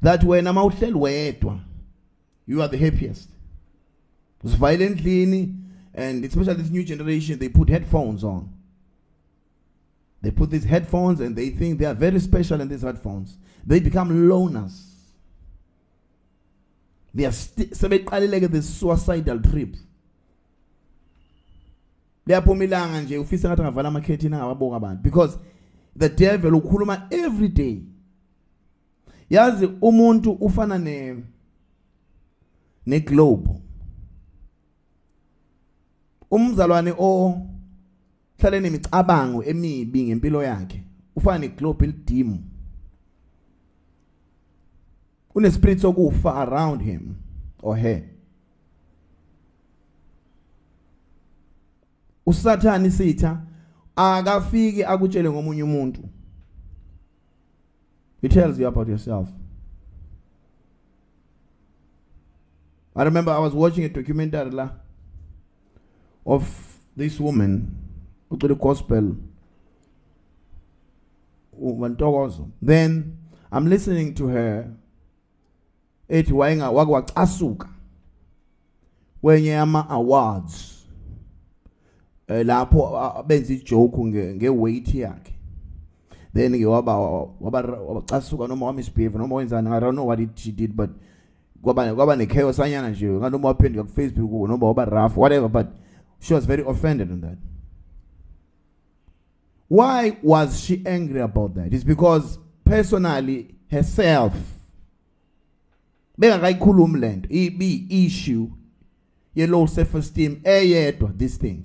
that 0.02 0.24
wena 0.24 0.52
mawuhleli 0.52 0.98
wedwa 0.98 1.60
you 2.46 2.62
are 2.62 2.78
the 2.78 2.84
happiest 2.84 3.28
usivayele 4.44 4.86
endlini 4.86 5.54
and 5.94 6.24
especially 6.24 6.62
this 6.62 6.70
new 6.70 6.84
generation 6.84 7.38
they 7.38 7.48
put 7.48 7.68
headphones 7.68 8.24
on 8.24 8.48
they 10.22 10.30
put 10.30 10.50
these 10.50 10.64
headphones 10.64 11.20
and 11.20 11.36
they 11.36 11.50
think 11.50 11.78
they 11.78 11.86
are 11.86 11.94
very 11.94 12.18
special 12.18 12.60
in 12.60 12.68
these 12.68 12.82
headphones. 12.82 13.38
They 13.64 13.80
become 13.80 14.28
loners. 14.28 14.87
They 17.18 17.26
are 17.26 17.32
sti- 17.32 17.74
sebeqalile 17.74 18.48
the 18.48 18.62
suicidal 18.62 19.40
trip. 19.42 19.76
Liyaphuma 22.26 22.64
ilanga 22.64 23.00
nje 23.00 23.18
ufisa 23.18 23.48
ngathi 23.48 23.62
ngavala 23.62 23.88
amakhethini 23.88 24.34
angababoka 24.34 24.76
abantu 24.76 25.02
because 25.02 25.38
the 25.98 26.08
devil 26.08 26.54
ukhuluma 26.54 27.08
every 27.10 27.48
day. 27.48 27.82
Yazi 29.30 29.66
umuntu 29.82 30.32
ufana 30.32 30.78
ne 30.78 31.16
ne 32.86 33.00
globe. 33.00 33.50
Umzalwane 36.30 36.94
o 36.98 37.40
hlale 38.38 38.60
nemicabango 38.60 39.44
emibi 39.44 40.02
ngempilo 40.04 40.42
yakhe 40.42 40.82
ufana 41.16 41.38
neglobe 41.38 41.84
elidim 41.84 42.38
une 45.38 45.50
spirit 45.50 45.78
sokufa 45.80 46.30
around 46.30 46.82
him 46.82 47.14
or 47.62 47.76
her. 47.76 48.02
Usathani 52.26 52.90
sitha 52.90 53.40
akafiki 53.96 54.84
akutshele 54.84 55.30
ngomunye 55.30 55.62
umuntu. 55.62 56.00
He 58.20 58.28
tells 58.28 58.58
you 58.58 58.66
about 58.66 58.88
yourself. 58.88 59.28
I 62.98 63.04
remember 63.04 63.30
i 63.32 63.38
was 63.38 63.54
watching 63.54 63.84
a 63.84 63.88
documentary 63.88 64.50
la 64.50 64.70
of 66.26 66.42
this 66.96 67.20
woman 67.20 67.70
ucula 68.28 68.56
gospel 68.56 69.14
then 72.60 73.16
i'm 73.52 73.66
listening 73.68 74.14
to 74.14 74.26
her 74.26 74.74
ethi 76.08 76.32
wayenga 76.32 76.70
wake 76.70 76.92
wacasuka. 76.92 77.68
Kwenye 79.20 79.56
ama 79.56 79.90
awards. 79.90 80.74
Eh 82.28 82.46
lapho 82.46 83.24
benza 83.26 83.52
ijoke 83.52 84.04
nge 84.04 84.34
ngeweight 84.34 84.94
yakhe. 84.94 85.34
Then 86.34 86.58
ke 86.58 86.66
waba 86.66 86.98
waba 87.40 87.62
wabacasuka 87.62 88.46
noma 88.46 88.66
wamisbehave 88.66 89.18
noma 89.18 89.34
wenzani 89.36 89.68
i 89.68 89.80
don't 89.80 89.94
know 89.94 90.06
what 90.06 90.20
it, 90.20 90.30
she 90.38 90.52
did 90.52 90.76
but 90.76 90.90
kwaba 91.62 91.94
kwaba 91.94 92.16
nechaos 92.16 92.60
anyana 92.60 92.90
nje 92.90 93.06
nganoma 93.06 93.48
waphenduka 93.48 93.84
ku 93.84 93.94
Facebook 93.94 94.48
noma 94.48 94.66
waba 94.66 94.84
rough 94.84 95.16
whatever 95.16 95.48
but 95.48 95.66
she 96.20 96.34
was 96.34 96.46
very 96.46 96.62
offended 96.62 97.10
on 97.10 97.20
that. 97.20 97.38
Why 99.68 100.16
was 100.22 100.60
she 100.60 100.82
angry 100.86 101.20
about 101.20 101.54
that? 101.54 101.72
It's 101.72 101.84
because 101.84 102.38
personally 102.64 103.54
herself 103.70 104.57
bengakayikhulumi 106.18 107.00
lento 107.00 107.28
ibi 107.30 107.86
issue 107.88 108.48
ye 109.34 109.46
low 109.46 109.66
self 109.66 109.94
esteem 109.94 110.36
eyedwa 110.44 111.12
this 111.18 111.38
thing. 111.38 111.64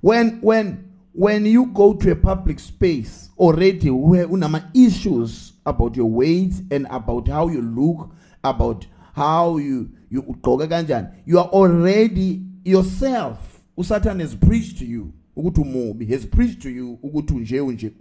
When 0.00 0.38
when 0.42 0.90
when 1.12 1.46
you 1.46 1.66
go 1.66 1.94
to 1.94 2.12
a 2.12 2.16
public 2.16 2.58
space 2.58 3.30
already 3.38 3.90
where 3.90 4.26
unama 4.26 4.70
issues 4.74 5.52
about 5.66 5.96
your 5.96 6.10
weight 6.10 6.54
and 6.70 6.86
about 6.90 7.28
how 7.28 7.48
you 7.48 7.60
look 7.60 8.10
about 8.42 8.86
how 9.14 9.58
you 9.58 9.90
you 10.10 10.22
ugqoka 10.22 10.66
kanjani 10.66 11.08
you 11.26 11.38
are 11.38 11.48
already 11.48 12.42
yourself. 12.64 13.60
uSatan 13.76 14.20
has 14.20 14.34
preached 14.34 14.78
to 14.78 14.84
you 14.84 15.12
ukuthi 15.36 15.60
umubi 15.60 16.06
has 16.06 16.26
preached 16.26 16.62
to 16.62 16.70
you 16.70 16.98
ukuthi 17.02 17.34
unje 17.34 17.60
unje 17.60 17.92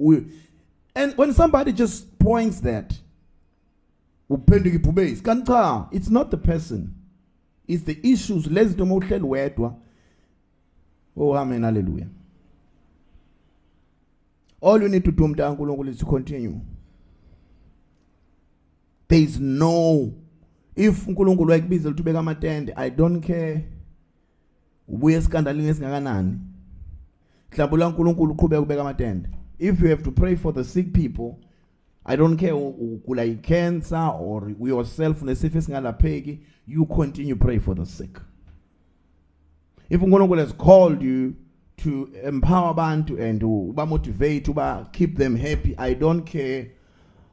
and 0.95 1.13
when 1.17 1.34
somebody 1.34 1.72
just 1.72 2.19
points 2.19 2.62
that 2.62 2.93
uphenduka 4.29 4.75
ibhubesi 4.75 5.23
kanti 5.23 5.47
cha 5.47 5.87
it's 5.91 6.09
not 6.09 6.31
the 6.31 6.37
person. 6.37 6.89
It's 7.67 7.83
the 7.83 7.99
issues 8.03 8.47
lezi 8.47 8.69
zinto 8.69 8.85
mawuhleli 8.85 9.23
wedwa. 9.23 9.75
Oh 11.15 11.37
amen 11.37 11.63
hallelujah. 11.63 12.07
All 14.61 14.81
you 14.81 14.89
need 14.89 15.03
to 15.03 15.11
do 15.11 15.27
mntana 15.27 15.51
uNkulunkulu 15.51 15.91
is 15.91 15.97
to 15.97 16.05
continue. 16.05 16.61
There 19.07 19.23
is 19.23 19.39
no 19.39 20.13
if 20.75 21.07
uNkulunkulu 21.07 21.49
wayekubiza 21.49 21.89
lithubeka 21.89 22.19
amatende 22.19 22.73
i 22.75 22.89
don't 22.89 23.25
care. 23.25 23.65
Esikandalini 25.09 25.67
esingakanani. 25.67 26.39
Hlabula 27.49 27.87
uNkulunkulu 27.87 28.31
uqhubeka 28.31 28.61
ubeka 28.61 28.81
amatende. 28.81 29.29
If 29.59 29.81
you 29.81 29.89
have 29.89 30.03
to 30.03 30.11
pray 30.11 30.35
for 30.35 30.53
the 30.53 30.63
sick 30.63 30.93
people 30.93 31.48
i 32.10 32.17
don't 32.17 32.39
care 32.39 32.54
ugula 32.54 33.24
i-cancer 33.24 34.13
or 34.19 34.52
yourself 34.67 35.22
unesifo 35.22 35.58
esingalapheki 35.58 36.39
you 36.67 36.86
continue 36.86 37.36
pray 37.36 37.60
for 37.60 37.76
the 37.76 37.86
sick. 37.86 38.19
If 39.89 40.02
uNkulunkulu 40.02 40.39
has 40.39 40.54
called 40.54 41.02
you 41.02 41.36
to 41.78 42.10
empower 42.24 42.69
abantu 42.69 43.17
and 43.19 43.43
uba 43.43 43.86
motivate 43.86 44.48
uba 44.48 44.88
keep 44.91 45.17
them 45.17 45.36
happy 45.36 45.76
i 45.78 45.93
don't 45.95 46.24
care. 46.24 46.72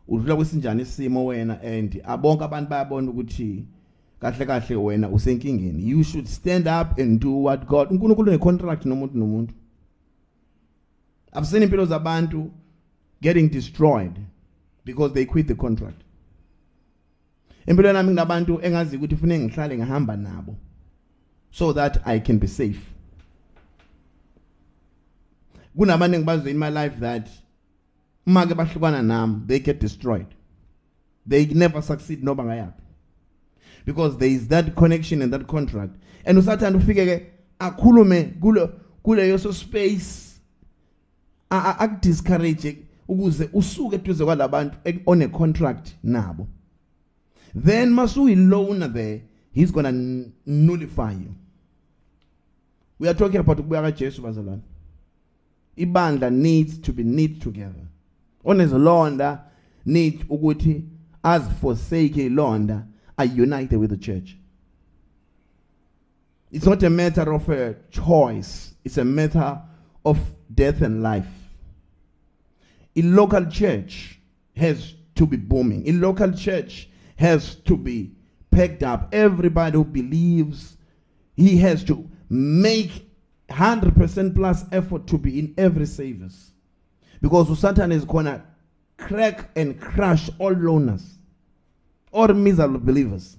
Udlula 0.09 0.37
kwesinjani 0.37 0.83
isimo 0.83 1.27
wena 1.27 1.61
and 1.63 2.03
ah, 2.05 2.13
abonke 2.13 2.45
abantu 2.45 2.71
bayabona 2.71 3.11
ukuthi 3.11 3.65
kahle 4.21 4.47
kahle 4.47 4.77
wena 4.77 5.09
usenkingeni. 5.09 5.89
You 5.89 6.05
should 6.05 6.27
stand 6.27 6.67
up 6.67 6.99
and 6.99 7.21
do 7.21 7.43
what 7.43 7.67
God 7.67 7.91
uNkulunkulu 7.91 8.33
une 8.33 8.39
contract 8.39 8.85
nomuntu 8.85 9.19
nomuntu. 9.19 9.55
I've 11.33 11.47
seen 11.47 11.63
impilo 11.63 11.87
zabantu 11.87 12.51
getting 13.23 13.49
destroyed 13.49 14.13
because 14.87 15.13
they 15.13 15.25
quit 15.27 15.49
the 15.49 15.55
contract. 15.55 16.01
Impilo 17.67 17.93
nami 17.93 18.11
nginabantu 18.13 18.61
engazi 18.63 18.97
ukuthi 18.97 19.15
ufune 19.15 19.39
ngihlale 19.39 19.77
ngihamba 19.79 20.17
nabo 20.17 20.57
so 21.51 21.73
that 21.73 22.01
I 22.07 22.21
can 22.21 22.39
be 22.39 22.47
safe. 22.47 22.81
Kunabantu 25.77 26.15
engibazo 26.15 26.47
in 26.49 26.59
my 26.59 26.69
life 26.71 26.99
that 27.01 27.29
uma 28.27 28.47
ke 28.47 28.55
bahlukana 28.55 29.03
nami 29.05 29.43
they 29.47 29.59
get 29.59 29.81
destroyed. 29.81 30.27
They 31.27 31.47
never 31.47 31.83
succeed 31.83 32.23
noba 32.23 32.45
ngayaphi. 32.45 32.81
Because 33.85 34.17
there 34.19 34.29
is 34.31 34.47
that 34.49 34.75
connection 34.77 35.23
and 35.23 35.33
that 35.33 35.47
contract. 35.49 35.97
And 36.25 36.39
usathanda 36.39 36.79
ufike 36.79 37.05
ke 37.07 37.27
akhulume 37.59 38.39
kulo 38.41 38.73
kuleyo 39.05 39.41
so 39.41 39.51
space 39.51 40.39
a- 41.51 41.57
a- 41.57 41.77
akudiscourage 41.89 42.86
ukuze 43.09 43.51
usuke 43.53 43.97
eduze 43.97 44.25
kwalabantu 44.25 44.79
on 45.07 45.23
a 45.23 45.29
contract 45.29 45.95
nabo. 46.03 46.47
Then 47.65 47.91
masuyilona 47.91 48.93
there 48.93 49.23
he's 49.53 49.73
gonna 49.73 49.93
nullify 50.47 51.13
you. 51.13 51.35
We 52.99 53.09
are 53.09 53.15
talking 53.15 53.41
about 53.41 53.59
ukubuya 53.59 53.83
kajesu 53.83 54.23
bazalwane. 54.23 54.63
Ibandla 55.77 56.31
needs 56.31 56.79
to 56.79 56.93
be 56.93 57.03
knit 57.03 57.41
together. 57.41 57.87
Onezilonda 58.45 59.41
need 59.85 60.25
ukuthi 60.29 60.85
aziforsake 61.23 62.27
ilonda 62.27 62.87
are-unite 63.19 63.77
with 63.77 63.91
the 63.91 63.97
church. 63.97 64.37
It's 66.51 66.67
not 66.67 66.83
a 66.83 66.91
matter 66.91 67.33
of 67.33 67.49
a 67.49 67.75
choice. 67.91 68.75
It's 68.85 68.99
a 68.99 69.05
matter 69.05 69.61
of 70.05 70.19
death 70.55 70.81
and 70.83 71.03
life 71.03 71.36
a 72.97 73.03
local 73.03 73.45
church 73.47 74.21
has 74.57 74.95
to 75.15 75.27
be 75.27 75.37
booming. 75.37 75.89
A 75.89 75.93
local 75.93 76.33
church 76.33 76.89
has 77.17 77.57
to 77.57 77.77
be 77.77 78.13
packed 78.51 78.83
up. 78.83 79.09
Everybody 79.13 79.77
who 79.77 79.85
believes 79.85 80.77
he 81.37 81.59
has 81.59 81.85
to 81.85 82.09
make 82.31 83.07
100% 83.51 84.35
plus 84.35 84.65
effort 84.73 85.07
to 85.07 85.19
be 85.19 85.39
in 85.39 85.55
every 85.59 85.87
service. 85.87 86.53
Because 87.21 87.59
Satan 87.59 87.93
is 87.93 88.05
gonna 88.05 88.45
crack 88.97 89.51
and 89.57 89.81
crush 89.81 90.31
all 90.39 90.55
loners 90.55 91.17
all 92.17 92.29
miserable 92.29 92.81
believers 92.81 93.37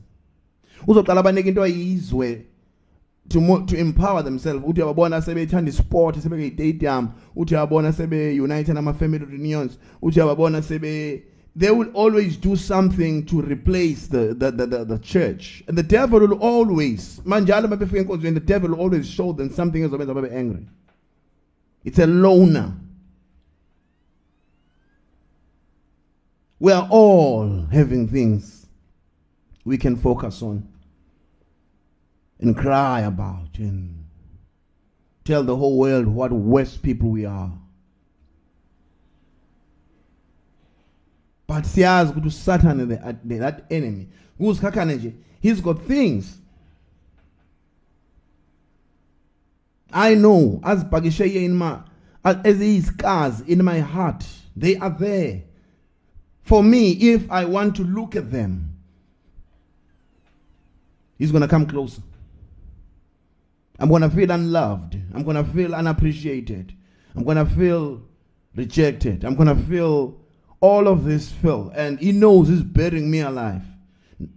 to 3.29 3.65
to 3.65 3.77
empower 3.77 4.23
themselves. 4.23 4.63
Uthi 4.65 4.81
uyababona 4.81 5.21
sebethanda 5.21 5.69
isport 5.69 6.15
sebeke 6.15 6.53
stadium 6.53 7.09
uthi 7.35 7.55
uyabona 7.55 7.93
sebe 7.93 8.39
unite 8.39 8.73
nama 8.73 8.93
family 8.93 9.25
reunions. 9.25 9.77
Uthi 10.01 10.19
uyababona 10.19 10.61
sebe 10.61 11.23
they 11.55 11.71
will 11.71 11.89
always 11.95 12.37
do 12.37 12.55
something 12.55 13.25
to 13.25 13.41
replace 13.41 14.07
the 14.07 14.35
the, 14.37 14.51
the, 14.51 14.65
the, 14.65 14.85
the 14.85 14.99
church. 14.99 15.63
And 15.67 15.77
the 15.77 15.83
devil 15.83 16.19
will 16.19 16.39
always 16.39 17.19
manjalo 17.25 17.67
mabefika 17.67 18.05
enkonzweni 18.05 18.35
the 18.35 18.39
devil 18.39 18.69
will 18.69 18.79
always 18.79 19.07
show 19.07 19.33
them 19.33 19.49
something 19.49 19.81
ezobenza 19.81 20.13
babe 20.13 20.31
angry. 20.31 20.67
It's 21.83 21.99
a 21.99 22.07
loner. 22.07 22.73
We 26.59 26.71
are 26.71 26.87
all 26.89 27.67
having 27.71 28.07
things 28.07 28.65
we 29.63 29.77
can 29.77 29.95
focus 29.95 30.41
on 30.41 30.67
and 32.39 32.56
cry 32.56 33.02
about 33.02 33.58
and 33.58 34.06
tell 35.26 35.43
the 35.43 35.56
whole 35.56 35.78
world 35.78 36.08
what 36.08 36.32
worst 36.32 36.82
people 36.82 37.10
we 37.10 37.26
are. 37.26 37.52
But 41.47 41.63
siyazi 41.63 42.13
ukuthi 42.13 43.23
the, 43.23 43.38
that 43.38 43.65
enemy 43.71 44.08
kuzikhakhane 44.39 44.97
nje 44.97 45.13
he's 45.39 45.62
got 45.62 45.82
things. 45.82 46.38
I 49.91 50.15
know 50.15 50.60
azibhakishe 50.63 51.34
in 51.34 51.56
my 51.56 51.80
as 52.23 52.38
as 52.43 52.60
he 52.60 52.82
scars 52.82 53.41
in 53.41 53.63
my 53.63 53.80
heart 53.80 54.26
they 54.56 54.76
are 54.78 54.89
there. 54.89 55.43
For 56.43 56.63
me 56.63 56.91
if 56.91 57.32
I 57.32 57.45
want 57.45 57.76
to 57.78 57.84
look 57.84 58.15
at 58.15 58.32
them 58.32 58.78
he's 61.17 61.32
going 61.32 61.41
to 61.41 61.47
come 61.47 61.65
closer 61.65 62.02
I'm 63.79 63.89
going 63.89 64.01
to 64.01 64.09
feel 64.09 64.31
unloved. 64.31 64.95
I'm 65.13 65.23
going 65.23 65.37
to 65.37 65.43
feel 65.43 65.75
unappreciated. 65.75 66.73
I'm 67.15 67.23
going 67.23 67.37
to 67.37 67.45
feel 67.45 68.01
rejected. 68.55 69.23
I'm 69.23 69.35
going 69.35 69.55
to 69.55 69.63
feel 69.63 70.19
all 70.61 70.87
of 70.87 71.03
this 71.03 71.31
fill. 71.31 71.71
And 71.75 71.99
he 71.99 72.11
knows 72.11 72.47
he's 72.47 72.63
burying 72.63 73.09
me 73.09 73.19
alive. 73.19 73.63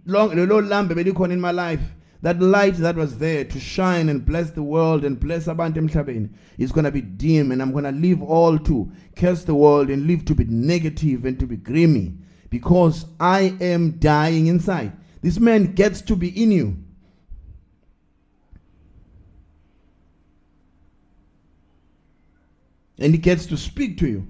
Long, 0.05 0.35
the 0.35 0.45
Lord 0.45 0.67
lamb 0.67 0.91
in 0.91 1.41
my 1.41 1.51
life. 1.51 1.81
That 2.21 2.39
light 2.39 2.75
that 2.75 2.95
was 2.95 3.17
there 3.17 3.43
to 3.45 3.59
shine 3.59 4.07
and 4.07 4.23
bless 4.23 4.51
the 4.51 4.61
world 4.61 5.03
and 5.03 5.19
bless 5.19 5.47
abantu 5.47 5.77
emhlabeni 5.77 6.29
is 6.59 6.71
going 6.71 6.85
to 6.85 6.91
be 6.91 7.01
dim 7.01 7.51
and 7.51 7.63
I'm 7.63 7.71
going 7.71 7.83
to 7.83 7.91
leave 7.91 8.21
all 8.21 8.59
to 8.59 8.91
curse 9.15 9.43
the 9.43 9.55
world 9.55 9.89
and 9.89 10.05
live 10.05 10.25
to 10.25 10.35
be 10.35 10.45
negative 10.45 11.25
and 11.25 11.39
to 11.39 11.47
be 11.47 11.57
grimy 11.57 12.13
because 12.51 13.05
I 13.19 13.55
am 13.59 13.97
dying 13.97 14.47
inside. 14.47 14.93
This 15.23 15.39
man 15.39 15.73
gets 15.73 16.01
to 16.01 16.15
be 16.15 16.29
in 16.29 16.51
you. 16.51 16.77
And 22.97 23.13
he 23.13 23.17
gets 23.17 23.45
to 23.47 23.57
speak 23.57 23.97
to 23.99 24.07
you. 24.07 24.27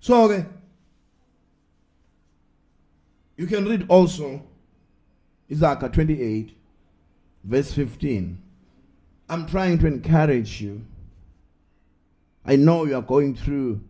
So, 0.00 0.46
you 3.36 3.46
can 3.46 3.64
read 3.66 3.86
also 3.88 4.42
Isaiah 5.50 5.90
28, 5.92 6.56
verse 7.44 7.72
15. 7.72 8.38
I'm 9.28 9.46
trying 9.46 9.78
to 9.80 9.86
encourage 9.88 10.60
you. 10.60 10.84
I 12.44 12.56
know 12.56 12.84
you 12.84 12.94
are 12.94 13.02
going 13.02 13.34
through 13.34 13.80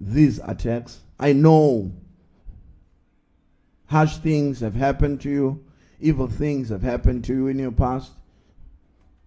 these 0.00 0.40
attacks. 0.40 1.00
I 1.20 1.32
know 1.32 1.92
harsh 3.86 4.16
things 4.16 4.58
have 4.60 4.74
happened 4.74 5.20
to 5.20 5.30
you, 5.30 5.64
evil 6.00 6.26
things 6.26 6.70
have 6.70 6.82
happened 6.82 7.22
to 7.24 7.32
you 7.32 7.46
in 7.46 7.58
your 7.60 7.70
past 7.70 8.10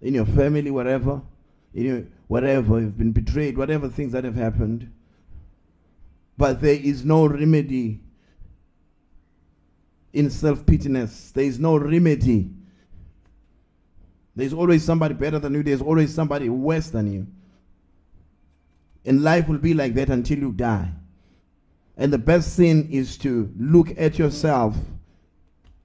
in 0.02 0.14
your 0.14 0.26
family, 0.26 0.72
whatever, 0.72 1.22
in 1.74 1.84
your, 1.86 2.04
whatever, 2.28 2.80
you've 2.80 2.98
been 2.98 3.12
betrayed, 3.12 3.58
whatever 3.58 3.90
things 3.90 4.12
that 4.12 4.24
have 4.24 4.36
happened. 4.36 4.92
But 6.38 6.62
there 6.62 6.76
is 6.76 7.04
no 7.04 7.26
remedy 7.26 8.02
in 10.14 10.30
self 10.30 10.66
pityness. 10.66 11.34
There 11.34 11.44
is 11.44 11.60
no 11.60 11.78
remedy. 11.78 12.52
There's 14.36 14.54
always 14.54 14.84
somebody 14.84 15.16
better 15.16 15.40
than 15.40 15.54
you, 15.54 15.64
there's 15.64 15.82
always 15.82 16.14
somebody 16.14 16.48
worse 16.50 16.90
than 16.90 17.12
you. 17.12 17.28
And 19.04 19.24
life 19.24 19.48
will 19.48 19.58
be 19.58 19.74
like 19.74 19.96
that 19.96 20.10
until 20.10 20.38
you 20.38 20.52
die. 20.52 20.92
And 21.96 22.14
the 22.14 22.20
best 22.20 22.56
thing 22.56 22.92
is 22.92 23.18
to 23.20 23.52
look 23.58 23.98
at 23.98 24.20
yourself 24.20 24.76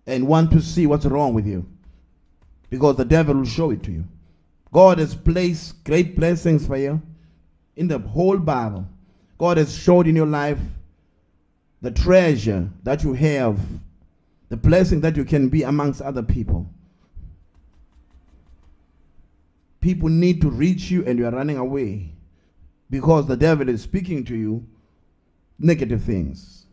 and 0.06 0.26
want 0.26 0.50
to 0.50 0.60
see 0.60 0.86
what's 0.86 1.06
wrong 1.06 1.32
with 1.32 1.46
you 1.46 1.71
because 2.72 2.96
the 2.96 3.04
devil 3.04 3.34
will 3.34 3.44
show 3.44 3.70
it 3.70 3.82
to 3.82 3.92
you. 3.92 4.02
God 4.72 4.98
has 4.98 5.14
placed 5.14 5.84
great 5.84 6.16
blessings 6.16 6.66
for 6.66 6.78
you 6.78 7.02
in 7.76 7.86
the 7.86 7.98
whole 7.98 8.38
Bible. 8.38 8.86
God 9.36 9.58
has 9.58 9.76
showed 9.76 10.06
in 10.06 10.16
your 10.16 10.26
life 10.26 10.58
the 11.82 11.90
treasure 11.90 12.70
that 12.82 13.04
you 13.04 13.12
have, 13.12 13.60
the 14.48 14.56
blessing 14.56 15.02
that 15.02 15.18
you 15.18 15.24
can 15.26 15.50
be 15.50 15.64
amongst 15.64 16.00
other 16.00 16.22
people. 16.22 16.66
People 19.82 20.08
need 20.08 20.40
to 20.40 20.48
reach 20.48 20.90
you 20.90 21.04
and 21.04 21.18
you 21.18 21.26
are 21.26 21.30
running 21.30 21.58
away 21.58 22.08
because 22.88 23.26
the 23.26 23.36
devil 23.36 23.68
is 23.68 23.82
speaking 23.82 24.24
to 24.24 24.34
you 24.34 24.66
negative 25.58 26.02
things. 26.02 26.66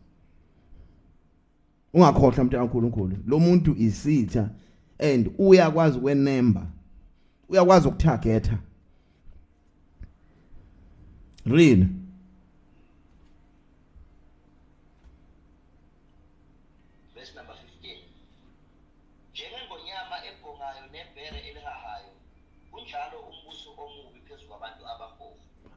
ungakhohlwa 1.94 2.44
mntu 2.44 2.56
kaNkulunkulu 2.56 3.16
lo 3.26 3.40
muntu 3.40 3.74
isitha 3.78 4.50
and 5.00 5.30
uyakwazi 5.38 5.98
ukwenemba 5.98 6.66
uyakwazi 7.48 7.88
ukuthagetha 7.88 8.58
read 11.46 11.88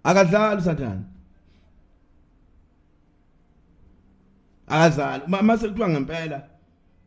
akadlali 0.03 0.61
sathana 0.61 1.03
akazali 4.67 5.23
uma 5.23 5.57
sekuthiwa 5.57 5.89
ngempela 5.89 6.52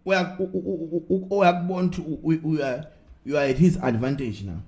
uyakubona 0.06 1.88
ukuthi 1.88 2.86
you 3.24 3.36
are- 3.38 3.50
at 3.50 3.58
his 3.58 3.76
advantage 3.82 4.44
now. 4.44 4.60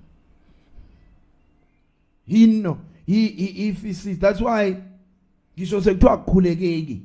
He 2.25 2.45
know 2.45 2.77
he 3.05 3.25
if 3.69 3.81
he 3.83 3.93
sees 3.93 4.19
that's 4.19 4.41
why 4.41 4.75
ngisho 5.57 5.81
sekuthiwa 5.81 6.13
akukhulekeki 6.13 7.01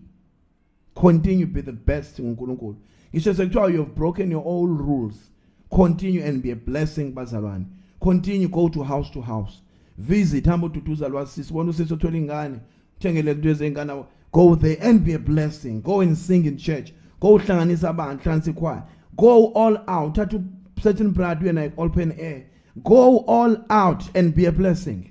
continue 0.94 1.46
be 1.46 1.62
the 1.62 1.72
best 1.72 2.20
nguNkulunkulu. 2.20 2.76
Ngisho 3.14 3.34
sekuthiwa 3.34 3.70
you 3.70 3.78
have 3.78 3.94
broken 3.94 4.30
your 4.30 4.42
own 4.46 4.78
rules. 4.78 5.30
Continue 5.70 6.22
and 6.22 6.42
be 6.42 6.50
a 6.50 6.56
blessing 6.56 7.12
bazalwane. 7.12 7.64
Continue 8.00 8.48
go 8.48 8.68
to 8.68 8.82
house 8.82 9.10
to 9.12 9.20
house. 9.20 9.62
Visit 9.98 10.46
hamba 10.46 10.66
ududuza 10.66 11.08
lwasisi 11.08 11.52
bona 11.52 11.70
usisi 11.70 11.92
othola 11.94 12.18
ingane 12.18 12.58
uthengele 12.98 13.30
into 13.30 13.48
ezengane 13.48 14.04
go 14.32 14.56
there 14.56 14.76
and 14.82 15.00
be 15.04 15.14
a 15.14 15.18
blessing. 15.18 15.80
Go 15.82 16.00
and 16.00 16.16
sing 16.16 16.44
in 16.46 16.56
church 16.56 16.92
go 17.24 17.34
uhlanganisa 17.34 17.88
abantu 17.88 18.22
hlanganisa 18.22 18.50
ikhwaya. 18.50 18.82
Go 19.16 19.52
all 19.54 19.78
out. 19.86 20.14
Thatha 20.14 20.44
certain 20.82 21.10
blood 21.10 21.40
naye 21.40 21.72
open 21.78 22.12
air. 22.18 22.44
Go 22.82 23.24
all 23.26 23.56
out 23.70 24.04
and 24.14 24.34
be 24.34 24.44
a 24.44 24.52
blessing. 24.52 25.10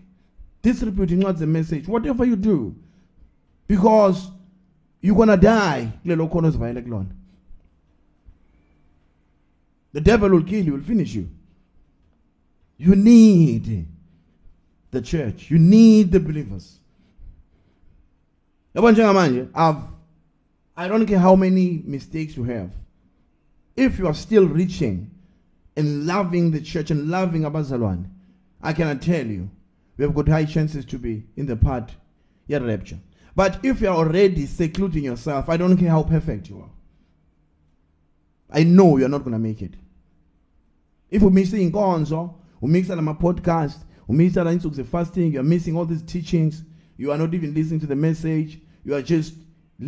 Distributing 0.61 1.19
not 1.19 1.37
the 1.39 1.47
message 1.47 1.87
whatever 1.87 2.23
you 2.25 2.35
do 2.35 2.75
because 3.67 4.29
you're 5.01 5.15
gonna 5.15 5.37
die 5.37 5.91
kulelo 6.05 6.29
khona 6.29 6.51
kulona. 6.51 7.07
The 9.93 10.01
devil 10.01 10.29
will 10.29 10.43
kill 10.43 10.63
you 10.63 10.73
will 10.73 10.83
finish 10.83 11.15
you. 11.15 11.27
You 12.77 12.95
need 12.95 13.87
the 14.91 15.01
church. 15.01 15.49
You 15.49 15.57
need 15.57 16.11
the 16.11 16.19
believers. 16.19 16.79
Yabo 18.75 18.91
njengamanje 18.91 19.47
i've 19.55 19.81
i 20.75 20.87
don't 20.87 21.05
care 21.05 21.19
how 21.19 21.35
many 21.35 21.81
mistakes 21.85 22.35
you 22.37 22.43
have. 22.43 22.71
If 23.75 23.97
you 23.97 24.07
are 24.07 24.13
still 24.13 24.47
reaching 24.47 25.09
and 25.75 26.05
loving 26.05 26.51
the 26.51 26.61
church 26.61 26.91
and 26.91 27.09
loving 27.09 27.43
abazalwane 27.43 28.05
i 28.61 28.73
cannot 28.73 29.01
tell 29.01 29.25
you. 29.25 29.49
We 29.97 30.05
have 30.05 30.15
got 30.15 30.27
high 30.27 30.45
chances 30.45 30.85
to 30.85 30.97
be 30.97 31.23
in 31.35 31.45
the 31.45 31.55
part 31.55 31.91
yeah 32.47 32.57
rapture. 32.59 32.99
But 33.35 33.59
if 33.63 33.81
you 33.81 33.89
are 33.89 33.95
already 33.95 34.45
secluding 34.45 35.03
yourself 35.03 35.49
i 35.49 35.57
don't 35.57 35.77
care 35.77 35.89
how 35.89 36.03
perfect 36.03 36.49
you 36.49 36.61
are. 36.61 36.69
I 38.49 38.63
know 38.63 38.97
you're 38.97 39.09
not 39.09 39.23
going 39.23 39.33
to 39.33 39.39
make 39.39 39.61
it. 39.61 39.73
If 41.09 41.21
you 41.21 41.27
we 41.27 41.33
miss 41.33 41.51
inkonzo 41.51 42.35
umisa 42.61 42.95
lama 42.95 43.13
podcast 43.15 43.79
umisa 44.07 44.43
la 44.43 44.51
insuku 44.51 44.75
ze-fasting 44.75 45.31
you're 45.31 45.43
missing 45.43 45.75
all 45.75 45.85
these 45.85 46.01
teachings 46.01 46.63
you 46.97 47.11
are 47.11 47.17
not 47.17 47.33
even 47.33 47.53
listening 47.53 47.79
to 47.79 47.87
the 47.87 47.95
message 47.95 48.59
you 48.85 48.95
are 48.95 49.01
just 49.01 49.33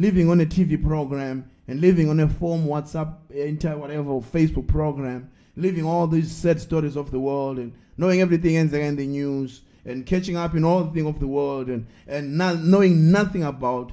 living 0.01 0.29
on 0.29 0.41
a 0.41 0.45
tv 0.45 0.81
program 0.81 1.49
and 1.67 1.81
living 1.81 2.09
on 2.09 2.19
a 2.19 2.27
form 2.27 2.65
whatsapp 2.65 3.15
entire 3.31 3.77
whatever 3.77 4.03
facebook 4.03 4.67
program 4.67 5.29
living 5.55 5.85
all 5.85 6.07
these 6.07 6.31
sad 6.31 6.59
stories 6.59 6.95
of 6.95 7.11
the 7.11 7.19
world 7.19 7.57
and 7.57 7.73
knowing 7.97 8.21
everything 8.21 8.57
ends 8.57 8.73
in 8.73 8.95
the 8.95 9.05
news 9.05 9.61
and 9.85 10.05
catching 10.05 10.35
up 10.35 10.55
in 10.55 10.63
all 10.63 10.83
the 10.83 10.91
things 10.91 11.07
of 11.07 11.19
the 11.19 11.27
world 11.27 11.69
and, 11.69 11.85
and 12.07 12.37
not 12.37 12.59
knowing 12.59 13.11
nothing 13.11 13.43
about 13.43 13.91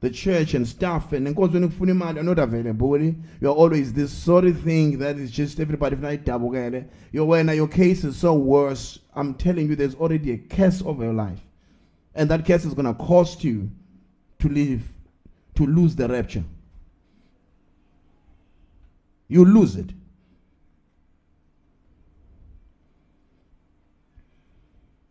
the 0.00 0.10
church 0.10 0.54
and 0.54 0.66
stuff. 0.66 1.12
And 1.12 1.26
enkonzo 1.26 1.58
nikufuna 1.58 1.92
imali 1.92 2.14
you're 2.16 2.24
not 2.24 2.38
available 2.38 3.14
you're 3.40 3.54
always 3.54 3.92
this 3.92 4.12
sort 4.12 4.44
of 4.44 4.60
thing 4.60 4.98
that 4.98 5.18
is 5.18 5.30
just 5.30 5.58
everybody 5.60 5.96
you're 7.12 7.24
when 7.24 7.48
your 7.48 7.68
case 7.68 8.04
is 8.04 8.16
so 8.16 8.34
worse. 8.34 8.98
I'm 9.14 9.34
telling 9.34 9.68
you 9.68 9.76
there's 9.76 9.94
already 9.94 10.32
a 10.32 10.38
curse 10.38 10.82
over 10.82 11.04
your 11.04 11.14
life. 11.14 11.40
And 12.14 12.30
that 12.30 12.46
curse 12.46 12.64
is 12.64 12.74
going 12.74 12.86
to 12.86 12.94
cost 12.94 13.42
you 13.42 13.70
to 14.38 14.48
live 14.48 14.82
to 15.54 15.66
lose 15.66 15.96
the 15.96 16.08
rapture. 16.08 16.44
You 19.28 19.44
lose 19.44 19.76
it. 19.76 19.90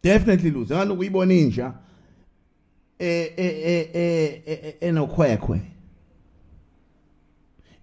Definitely 0.01 0.51
lose. 0.51 0.73
Ngalokhu 0.73 0.99
uyibona 0.99 1.33
inja? 1.33 1.73
Eh 2.99 3.33
eh 3.37 3.89
eh 3.93 4.75
enokhwekhwe. 4.81 5.61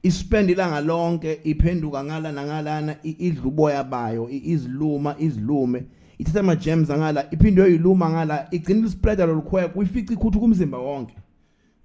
Ispend 0.02 0.50
ilanga 0.50 0.80
lonke 0.80 1.40
iphenduka 1.44 2.04
ngala 2.04 2.32
nangalana 2.32 2.96
idla 3.02 3.44
uboya 3.44 3.84
bayo 3.84 4.30
iziluma 4.30 5.16
izlume 5.18 5.84
ithatha 6.18 6.40
ama 6.40 6.56
gems 6.56 6.90
angala 6.90 7.32
iphinde 7.32 7.60
yoyiluma 7.60 8.10
ngala 8.10 8.48
igcina 8.50 8.86
ispreader 8.86 9.26
lolukhwekhwe 9.26 9.80
uyifica 9.80 10.12
ikhuthu 10.12 10.40
kumzimba 10.40 10.78
wonke. 10.78 11.14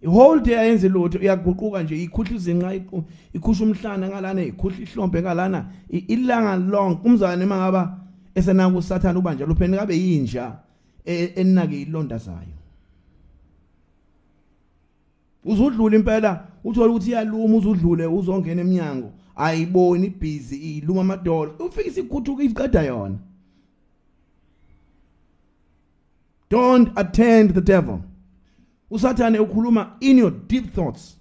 Whole 0.03 0.41
day 0.41 0.59
ayenze 0.59 0.89
lutho 0.89 1.19
iyaguquka 1.19 1.83
nje 1.83 2.03
ikhuhla 2.03 2.35
izinqa 2.35 2.73
ikhusha 3.33 3.63
umhlana 3.63 4.07
ngalana 4.07 4.43
ikhuhla 4.43 4.77
ihlombe 4.83 5.21
ngalana 5.21 5.65
ilanga 5.89 6.55
long 6.55 6.99
umzane 7.05 7.45
mangaba 7.45 7.97
esenaka 8.35 8.77
usathana 8.77 9.19
ubanje 9.19 9.45
lupheni 9.45 9.77
kabe 9.77 9.97
yinja 9.97 10.51
enake 11.05 11.81
ilonda 11.81 12.17
zayo 12.17 12.55
uzudlula 15.45 15.95
impela 15.95 16.47
uthola 16.63 16.91
ukuthi 16.91 17.09
iyaluma 17.09 17.57
uzudlule 17.57 18.05
uzongena 18.05 18.61
eminyango 18.61 19.11
ayiboni 19.35 20.07
ibhizi 20.07 20.55
iluma 20.77 21.01
amadolo. 21.01 21.51
Ufika 21.59 21.87
isikhuthuka 21.87 22.43
iqeda 22.43 22.81
yona. 22.83 23.17
Don't 26.49 26.91
attend 26.95 27.53
the 27.53 27.61
devil. 27.61 27.99
Usathane 28.91 29.39
ukhuluma 29.39 29.97
in 29.99 30.17
your 30.17 30.31
deep 30.47 30.73
thoughts. 30.73 31.17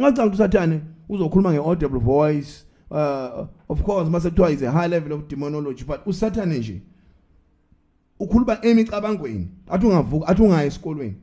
Ngacanga 0.00 0.34
usathane 0.34 0.80
uzokhuluma 1.08 1.52
ngeaudible 1.52 1.98
voice 1.98 2.64
uh, 2.90 3.46
of 3.68 3.82
course 3.82 4.10
mase 4.10 4.30
kuthiwa 4.30 4.50
is 4.50 4.62
a 4.62 4.70
high 4.70 4.88
level 4.88 5.12
of 5.12 5.28
demonology 5.28 5.84
but 5.84 6.00
usathane 6.06 6.58
nje 6.58 6.82
ukhuluma 8.20 8.64
emicabangweni 8.64 9.48
athi 9.68 9.86
ungavuka 9.86 10.28
athi 10.28 10.42
ungayi 10.42 10.66
esikolweni. 10.66 11.16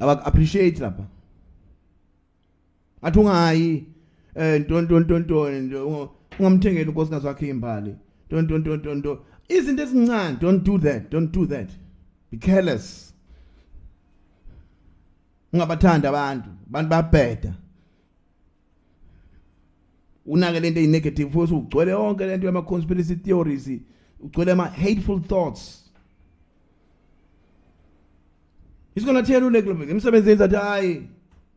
Abaku 0.00 0.28
appreciate 0.28 0.80
lapha. 0.80 1.04
Athi 3.02 3.18
ungayi 3.18 3.86
eh 4.34 4.60
ntonto 4.60 5.00
ntonto 5.00 5.42
ungamthengela 6.38 6.88
unkosikazi 6.90 7.26
wakhe 7.26 7.48
imbali. 7.48 7.94
Ntonto 8.26 8.58
ntonto 8.58 8.94
ntonto 8.94 9.24
izinto 9.48 9.82
ezincane 9.82 10.36
don't 10.40 10.64
do 10.64 10.78
that 10.78 11.10
don't 11.10 11.32
do 11.32 11.46
that. 11.46 11.70
Be 12.30 12.38
careless. 12.38 13.14
Ungabathanda 15.52 16.08
abantu 16.08 16.50
abantu 16.68 16.90
bayabheda. 16.90 17.54
Unake 20.26 20.60
lento 20.60 20.80
eyinegative 20.80 21.30
futhi 21.30 21.54
ugcwele 21.54 21.90
yonke 21.90 22.26
lento 22.26 22.46
yama 22.46 22.62
conspiracy 22.62 23.16
theories 23.16 23.70
ugcwele 24.20 24.52
ama 24.52 24.64
hateful 24.64 25.20
thoughts. 25.20 25.84
He's 28.94 29.04
going 29.04 29.16
to 29.16 29.22
tell 29.22 29.42
you 29.42 29.50
like 29.50 29.66
emsebenzini 29.66 30.42
athi 30.42 30.56
hayi 30.56 31.08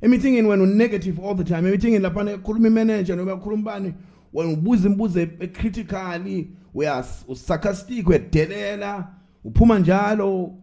emithingini 0.01 0.47
wena 0.47 0.63
unegative 0.63 1.21
all 1.21 1.35
the 1.35 1.43
time 1.43 1.67
emithingini 1.67 1.99
lapha 1.99 2.31
ekhuluma 2.31 2.67
imanager 2.67 3.15
noma 3.15 3.31
ekhuluma 3.31 3.63
bani 3.63 3.93
wena 4.33 4.53
ubuza 4.53 4.87
imibuzo 4.87 5.19
ecritically 5.19 6.47
uya 6.73 7.03
sarcastic 7.35 8.07
uyadelela 8.07 9.07
uphuma 9.47 9.79
njalo 9.79 10.53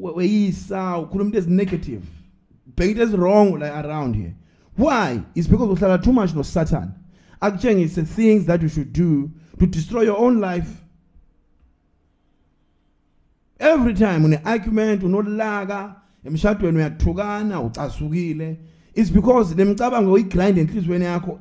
weyisa 0.00 0.98
ukhuluma 0.98 1.28
into 1.28 1.38
ezinegative 1.38 2.02
bheka 2.76 2.90
into 2.90 3.02
ezwrong 3.02 3.52
like 3.58 3.72
around 3.72 4.16
here. 4.16 4.34
Why? 4.76 5.22
It's 5.34 5.48
because 5.48 5.68
uhlala 5.68 6.02
too 6.02 6.12
much 6.12 6.34
no 6.34 6.42
satan 6.42 6.94
akutshengise 7.40 8.06
things 8.06 8.46
that 8.46 8.62
you 8.62 8.68
should 8.68 8.92
do 8.92 9.30
to 9.58 9.66
destroy 9.66 10.02
your 10.02 10.18
own 10.18 10.40
life. 10.40 10.82
Every 13.58 13.94
time 13.94 14.24
une-argument 14.24 15.02
unolaka 15.02 15.96
emshadweni 16.24 16.76
uyathukana 16.78 17.60
ucasukile. 17.60 18.58
It's 18.94 19.10
because 19.10 19.54
lemicabango 19.54 20.12
uyigrind 20.12 20.58
enhliziyweni 20.58 21.04
yakho. 21.04 21.40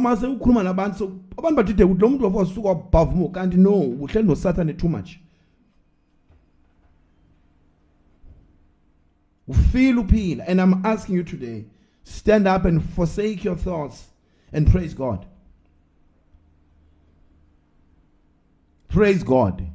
Mase 0.00 0.26
ukhuluma 0.26 0.62
nabantu 0.62 1.20
abantu 1.36 1.56
badide 1.56 1.84
ukuthi 1.84 2.00
lo 2.00 2.08
muntu 2.08 2.24
wafo 2.24 2.46
suka 2.46 2.68
wabhavumo 2.68 3.28
kanti 3.28 3.56
no 3.56 3.80
uhleli 3.80 4.28
nosathane 4.28 4.72
too 4.72 4.88
much 4.88 5.25
uphila. 9.48 10.44
And 10.46 10.60
i'm 10.60 10.84
asking 10.84 11.14
you 11.16 11.22
today 11.22 11.64
stand 12.04 12.46
up 12.46 12.64
and 12.64 12.82
forsake 12.82 13.44
your 13.44 13.56
thoughts 13.56 14.08
and 14.52 14.70
praise 14.70 14.94
god. 14.94 15.26
Praise 18.88 19.22
god. 19.22 19.66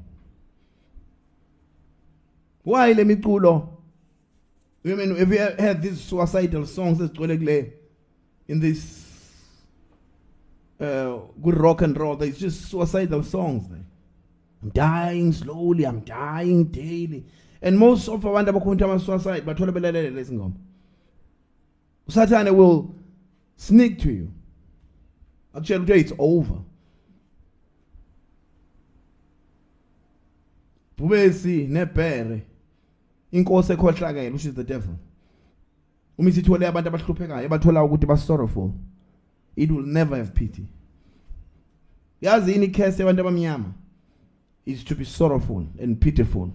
Why 2.64 2.94
le 2.94 3.04
miculo 3.04 3.70
women 4.84 5.16
have 5.16 5.32
you 5.32 5.38
heard 5.38 5.82
these 5.82 6.02
suicidal 6.02 6.66
songs 6.66 7.00
in 8.48 8.60
this 8.60 9.06
uh, 10.80 11.18
good 11.42 11.58
rock 11.60 11.82
and 11.82 11.98
roll? 11.98 12.16
There's 12.16 12.40
just 12.40 12.70
suicidal 12.70 13.24
songs 13.24 13.70
i'm 14.64 14.70
dying 14.70 15.34
slowly. 15.34 15.86
I'm 15.86 16.02
dying 16.02 16.66
daily 16.66 17.26
and 17.62 17.78
most 17.78 18.08
of 18.10 18.22
abantu 18.26 18.50
abakhona 18.50 18.86
ama-suicide 18.86 19.42
bathola 19.42 19.72
belalele 19.72 20.10
lezi 20.10 20.34
ngoma 20.34 20.56
usathane 22.08 22.50
will 22.50 22.96
sneak 23.56 24.00
to 24.00 24.10
you. 24.10 24.32
Akutshela 25.54 25.86
ukuthi 25.86 26.00
it's 26.00 26.14
over. 26.18 26.58
Bubesi 30.98 31.68
nebhere. 31.68 32.42
Inkosi 33.32 33.76
ekhohlakele 33.76 34.34
which 34.34 34.46
is 34.46 34.54
the 34.54 34.64
devil. 34.64 34.96
Uma 36.18 36.30
isithole 36.30 36.68
abantu 36.68 36.90
abahluphekayo 36.90 37.50
ebathola 37.50 37.84
ukuthi 37.84 38.08
ba 38.08 38.18
sorrowful 38.18 38.74
it 39.56 39.72
will 39.72 39.86
never 39.86 40.18
have 40.18 40.34
pity. 40.34 40.66
Yazi 42.22 42.56
ini 42.56 42.74
curse 42.74 42.98
yabantu 42.98 43.74
is 44.66 44.84
to 44.84 44.96
be 44.96 45.04
sorrowful 45.04 45.66
and 45.80 46.00
pitiful 46.00 46.52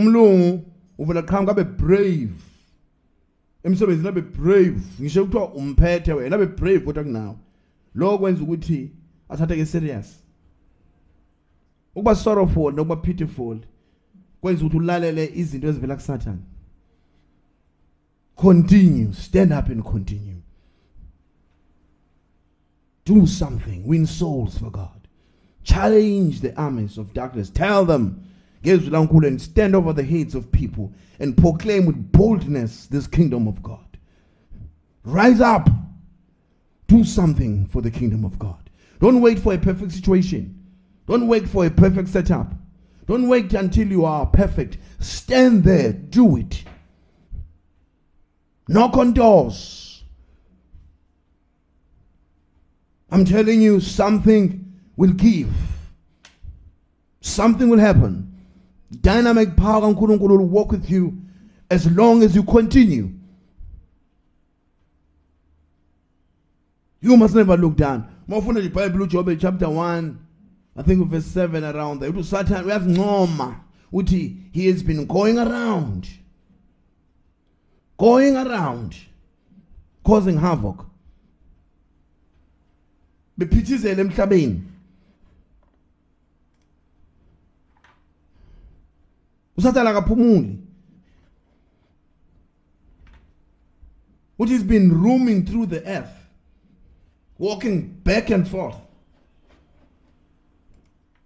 umlungu 0.00 0.64
uvela 0.98 1.22
qhamuka 1.22 1.52
abe 1.52 1.64
brave. 1.64 2.34
Emsebenzini 3.64 4.08
abe 4.08 4.22
brave. 4.22 4.80
Ngisho 5.00 5.24
kuthiwa 5.24 5.54
umphethe 5.54 6.12
wena 6.12 6.36
abe 6.36 6.46
brave 6.46 6.80
kodwa 6.80 7.04
kunawe. 7.04 7.36
Lo 7.94 8.18
kwenza 8.18 8.42
ukuthi 8.42 8.90
athatheke 9.28 9.66
serious. 9.66 10.24
Ukuba 11.94 12.14
sorrowful 12.14 12.74
nokuba 12.74 12.96
pitiful 12.96 13.58
kwenza 14.40 14.64
ukuthi 14.64 14.76
ulalele 14.76 15.32
izinto 15.34 15.68
ezivela 15.68 15.96
kuSathane 15.96 16.40
continue. 18.40 19.12
Stand 19.12 19.52
up 19.52 19.68
and 19.68 19.84
continue. 19.84 20.42
Do 23.04 23.26
something. 23.26 23.86
Win 23.86 24.06
souls 24.06 24.56
for 24.58 24.70
God. 24.70 25.08
Challenge 25.62 26.40
the 26.40 26.58
armies 26.58 26.96
of 26.96 27.12
darkness. 27.12 27.50
Tell 27.50 27.84
them 27.84 28.29
and 28.64 29.40
stand 29.40 29.74
over 29.74 29.92
the 29.92 30.02
heads 30.02 30.34
of 30.34 30.52
people 30.52 30.92
and 31.18 31.36
proclaim 31.36 31.86
with 31.86 32.12
boldness 32.12 32.86
this 32.86 33.06
kingdom 33.06 33.48
of 33.48 33.62
God. 33.62 33.98
Rise 35.04 35.40
up. 35.40 35.68
Do 36.86 37.04
something 37.04 37.66
for 37.66 37.80
the 37.80 37.90
kingdom 37.90 38.24
of 38.24 38.38
God. 38.38 38.68
Don't 39.00 39.20
wait 39.20 39.38
for 39.38 39.54
a 39.54 39.58
perfect 39.58 39.92
situation. 39.92 40.56
Don't 41.06 41.26
wait 41.26 41.48
for 41.48 41.64
a 41.64 41.70
perfect 41.70 42.08
setup. 42.08 42.52
Don't 43.06 43.28
wait 43.28 43.52
until 43.54 43.88
you 43.88 44.04
are 44.04 44.26
perfect. 44.26 44.78
Stand 44.98 45.64
there. 45.64 45.92
Do 45.92 46.36
it. 46.36 46.64
Knock 48.68 48.96
on 48.96 49.12
doors. 49.12 50.04
I'm 53.10 53.24
telling 53.24 53.60
you 53.60 53.80
something 53.80 54.72
will 54.96 55.12
give. 55.12 55.52
Something 57.20 57.68
will 57.68 57.78
happen 57.78 58.29
dynamic 58.90 59.56
power 59.56 59.80
kaNkulunkulu 59.80 60.38
will 60.38 60.46
work 60.46 60.72
with 60.72 60.90
you 60.90 61.14
as 61.70 61.86
long 61.90 62.22
as 62.22 62.34
you 62.34 62.42
continue. 62.42 63.10
You 67.00 67.16
must 67.16 67.34
never 67.34 67.56
look 67.56 67.76
down. 67.76 68.04
Mawufunda 68.28 68.60
nje 68.60 68.68
iBhayibheli 68.68 69.04
uJob 69.04 69.40
chapter 69.40 69.68
1 69.68 70.14
I 70.76 70.82
think 70.82 71.08
verse 71.08 71.26
7 71.26 71.64
around 71.64 72.00
there. 72.00 72.12
Uthi 72.12 72.24
Satan 72.24 72.64
uyazincoma 72.64 73.60
uthi 73.92 74.36
he 74.52 74.66
has 74.66 74.82
been 74.82 75.06
going 75.06 75.38
around 75.38 76.06
going 77.98 78.36
around 78.36 78.94
causing 80.04 80.38
havoc. 80.38 80.86
Bephithizela 83.38 84.00
emhlabeni. 84.00 84.69
Usathana 89.56 89.90
akaphumuli 89.90 90.58
uthi 94.38 94.52
he's 94.52 94.64
been 94.64 95.02
roaming 95.02 95.44
through 95.44 95.66
the 95.66 95.82
earth 95.86 96.20
walking 97.40 97.80
back 98.04 98.30
and 98.30 98.46
forth. 98.46 98.76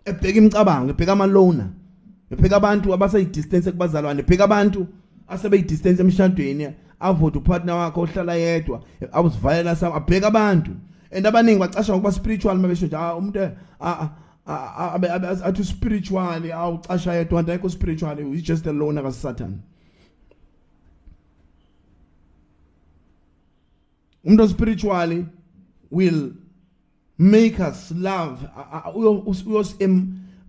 Ebheka 0.04 0.38
imicabango 0.38 0.90
ebheka 0.90 1.12
amalona 1.12 1.68
ebheka 2.30 2.56
abantu 2.56 2.94
abaseyidistance 2.94 3.70
kubazalwane 3.70 4.22
ebheka 4.22 4.44
abantu 4.44 4.86
asebeyidistance 5.28 6.02
emshadweni 6.02 6.74
avote 7.00 7.38
upartner 7.38 7.74
wakhe 7.74 8.00
ohlala 8.00 8.34
yedwa 8.34 8.82
awusivalela 9.12 9.76
sam 9.76 9.92
abheka 9.92 10.26
abantu. 10.26 10.70
And 11.10 11.26
abaningi 11.26 11.60
bacasha 11.60 11.92
ngokuba 11.92 12.12
spiritual 12.12 12.58
mabesho 12.58 12.86
nje 12.86 12.96
ah 12.96 13.16
umuntu 13.16 13.50
athi 14.46 15.64
spiritually 15.64 16.52
awucasha 16.52 17.14
yedwa 17.14 17.42
nto 17.42 17.52
ayikho 17.52 17.68
spiritually 17.68 18.24
he's 18.30 18.42
just 18.42 18.66
alone 18.66 18.98
aka 18.98 19.12
Satan. 19.12 19.62
Umuntu 24.24 24.48
spiritually 24.48 25.26
will 25.90 26.32
make 27.18 27.60
us 27.60 27.90
love 27.90 28.48
uyos 28.94 29.74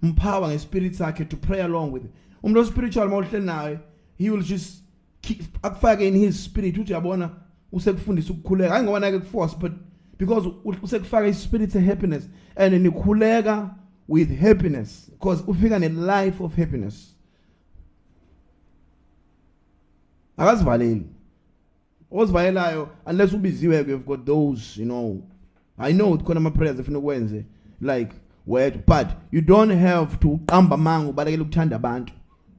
empower 0.02 0.50
ngespirit 0.50 0.94
sakhe 0.96 1.26
to 1.30 1.38
pray 1.38 1.62
along 1.62 1.92
with. 1.92 2.04
Umuntu 2.44 2.66
spiritual 2.66 3.10
mawuhleli 3.10 3.46
naye 3.46 3.80
he 4.18 4.30
will 4.30 4.42
just 4.42 4.84
keep 5.22 5.62
akufake 5.62 6.02
in 6.02 6.16
his 6.16 6.44
spirit 6.44 6.78
uthi 6.78 6.94
yabona 6.94 7.30
usekufundisa 7.72 8.34
ukukhuleka. 8.34 8.74
Hayi 8.74 8.84
ngoba 8.84 9.00
nake 9.00 9.20
kuforce 9.20 9.56
but 9.60 9.72
because 10.18 10.50
usekufaka 10.82 11.28
ispirit 11.28 11.72
se 11.72 11.80
happiness 11.80 12.28
and 12.56 12.74
nikhuleka 12.74 13.76
with 14.08 14.40
happiness. 14.40 15.10
Because 15.12 15.44
ufika 15.44 15.80
ne 15.80 15.90
life 15.90 16.44
of 16.44 16.56
happiness. 16.56 17.16
Akazivaleli. 20.38 21.06
Ozivalelayo 22.12 22.90
unless 23.06 23.34
ubiziwe 23.34 23.84
ke 23.84 23.92
you've 23.92 24.06
got 24.06 24.26
those 24.26 24.78
you 24.78 24.86
know. 24.86 25.22
I 25.78 25.94
know 25.94 26.18
khona 26.18 26.38
ama 26.38 26.52
prayers 26.52 26.80
efuna 26.80 27.00
ukwenze 27.00 27.46
like 27.82 28.14
word 28.46 28.86
but 28.86 29.08
you 29.32 29.42
don't 29.42 29.72
have 29.72 30.20
to 30.20 30.28
uqamba 30.28 30.78
manga 30.78 31.10
ubalekela 31.10 31.44
ukuthanda 31.44 31.76
abantu. 31.76 32.14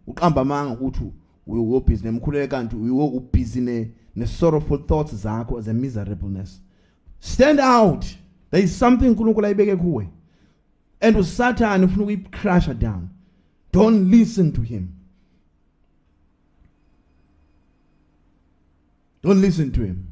Uqamba 0.07 0.45
manga 0.45 0.75
ukuthi 0.75 1.13
uyo 1.47 1.81
busy 1.81 2.05
nemkhuleke 2.05 2.49
kanti 2.49 2.77
uyo 2.77 3.23
busy 3.33 3.61
ne 3.61 3.91
ne 4.15 4.27
sorrowful 4.27 4.79
thoughts 4.87 5.15
zakho 5.15 5.59
as 5.59 5.69
a 5.69 5.75
miserableness. 5.75 6.61
Stand 7.21 7.61
out. 7.61 8.05
There 8.51 8.65
is 8.65 8.79
something 8.79 9.09
uNkulunkulu 9.09 9.47
ayibeke 9.47 9.77
kuwe 9.77 10.09
and 11.01 11.17
uSatan 11.17 11.85
ufuna 11.85 12.03
ukuyicrusha 12.03 12.75
down 12.75 13.09
don't 13.73 14.11
listen 14.11 14.53
to 14.53 14.63
him. 14.63 14.89
Don't 19.23 19.41
listen 19.41 19.73
to 19.73 19.81
him. 19.81 20.09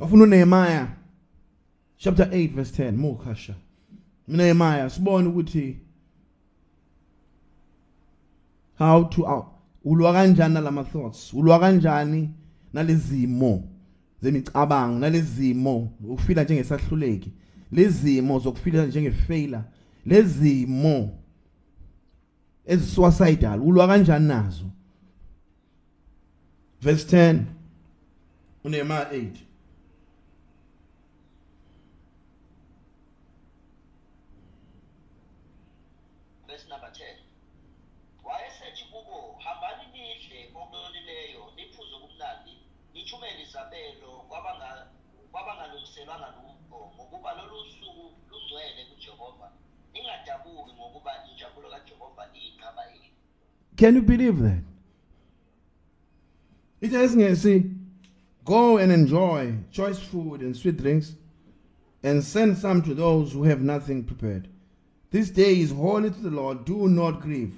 Afuna 0.00 0.22
uNehemiah 0.24 0.88
chapter 1.98 2.28
8 2.32 2.52
verse 2.52 2.72
10 2.72 2.96
mokhasha 2.96 3.54
Nehemiah 4.28 4.90
sibone 4.90 5.28
ukuthi 5.28 5.76
how 8.78 9.04
to 9.04 9.26
out 9.26 9.46
ulwa 9.84 10.12
kanjani 10.12 10.54
nalama 10.54 10.84
thoughts? 10.84 11.32
Ulwa 11.34 11.58
kanjani 11.58 12.30
nalezimo? 12.72 13.68
Zemicabango 14.22 14.98
nalezimo? 14.98 15.92
Ukufila 16.04 16.44
njengesahluleki 16.44 17.32
lezimo 17.72 18.38
zokufila 18.38 18.86
njengefailure 18.86 19.62
lezimo 20.06 21.18
ezisuicidal 22.66 23.60
ulwa 23.60 23.86
kanjani 23.88 24.28
nazo? 24.28 24.64
Verse 26.82 27.32
10 27.32 27.40
uNehemiah 28.64 29.12
8 29.12 29.47
can 53.78 53.94
you 53.94 54.02
believe 54.02 54.38
that 54.40 54.62
it 56.80 56.90
says 56.90 57.16
ngesi 57.16 57.54
go 58.44 58.78
and 58.78 58.92
enjoy 58.92 59.54
choice 59.78 59.98
food 59.98 60.42
and 60.42 60.56
sweet 60.56 60.76
drinks 60.76 61.14
and 62.02 62.22
send 62.22 62.56
some 62.56 62.82
to 62.82 62.94
those 62.94 63.32
who 63.32 63.44
have 63.44 63.62
nothing 63.62 64.04
prepared 64.04 64.48
this 65.10 65.30
day 65.30 65.54
is 65.60 65.72
holy 65.72 66.10
to 66.10 66.20
the 66.20 66.30
Lord 66.42 66.64
do 66.66 66.88
not 66.88 67.20
grieve 67.22 67.54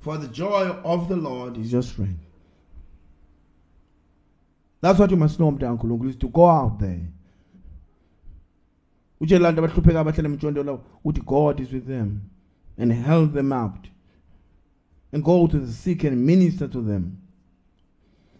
for 0.00 0.18
the 0.18 0.28
joy 0.28 0.68
of 0.84 1.08
the 1.08 1.16
Lord 1.16 1.56
is 1.56 1.72
your 1.72 1.82
strength 1.82 2.24
That's 4.84 4.98
what 4.98 5.10
you 5.10 5.16
must 5.16 5.40
know 5.40 5.50
kaNkulunkulu 5.50 6.10
is 6.10 6.16
to 6.16 6.28
go 6.28 6.44
out 6.44 6.78
there. 6.78 7.00
Utshela 9.18 9.48
abantu 9.48 9.62
abahlupheka 9.62 10.00
abahlala 10.00 10.28
emtshondolo 10.28 10.80
uthi 11.02 11.24
God 11.24 11.60
is 11.60 11.72
with 11.72 11.86
them 11.86 12.20
and 12.76 12.92
help 12.92 13.32
them 13.32 13.50
out. 13.50 13.88
And 15.14 15.22
go 15.22 15.46
to 15.46 15.58
the 15.58 15.72
sick 15.72 16.02
and 16.04 16.26
minister 16.26 16.66
to 16.68 16.80
them. 16.82 17.16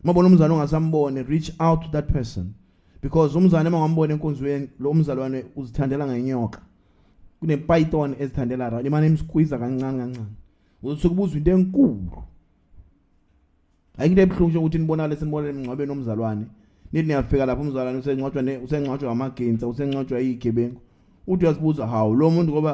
Mabona 0.04 0.28
umzalwane 0.28 0.54
ongasambone 0.54 1.28
reach 1.28 1.52
out 1.60 1.82
to 1.82 1.88
that 1.92 2.08
person 2.12 2.54
because 3.00 3.36
umzalwane 3.36 3.70
mangambona 3.70 4.14
enkonzweni 4.14 4.68
lo 4.80 4.90
umzalwane 4.90 5.44
uzithandela 5.56 6.06
ngenyoka. 6.06 6.60
Kune 7.40 7.56
python 7.56 8.14
ezithandela 8.18 8.70
ra 8.70 8.82
imane 8.82 9.06
imsqueeze 9.06 9.58
kancane 9.58 9.98
kancane. 9.98 10.26
Uzothi 10.82 11.08
kubuzwa 11.08 11.36
into 11.38 11.50
enkulu. 11.50 12.22
ayikho 13.98 14.20
ebhlungu 14.20 14.58
ukuthi 14.58 14.78
nibonakale 14.78 15.16
senibona 15.16 15.48
emngcwabeni 15.48 15.88
nomzalwane 15.88 16.46
nithi 16.92 17.06
niyafika 17.06 17.46
lapho 17.46 17.62
umzalwane 17.62 17.98
usengcwatshwa 17.98 18.42
usengcwatshwa 18.64 19.12
amagensa 19.12 19.68
usengcwatshwa 19.68 20.20
izigebengu 20.20 20.80
uthi 21.26 21.44
uyasibuza 21.44 21.86
hawu 21.86 22.14
lo 22.14 22.30
muntu 22.30 22.52
ngoba 22.52 22.72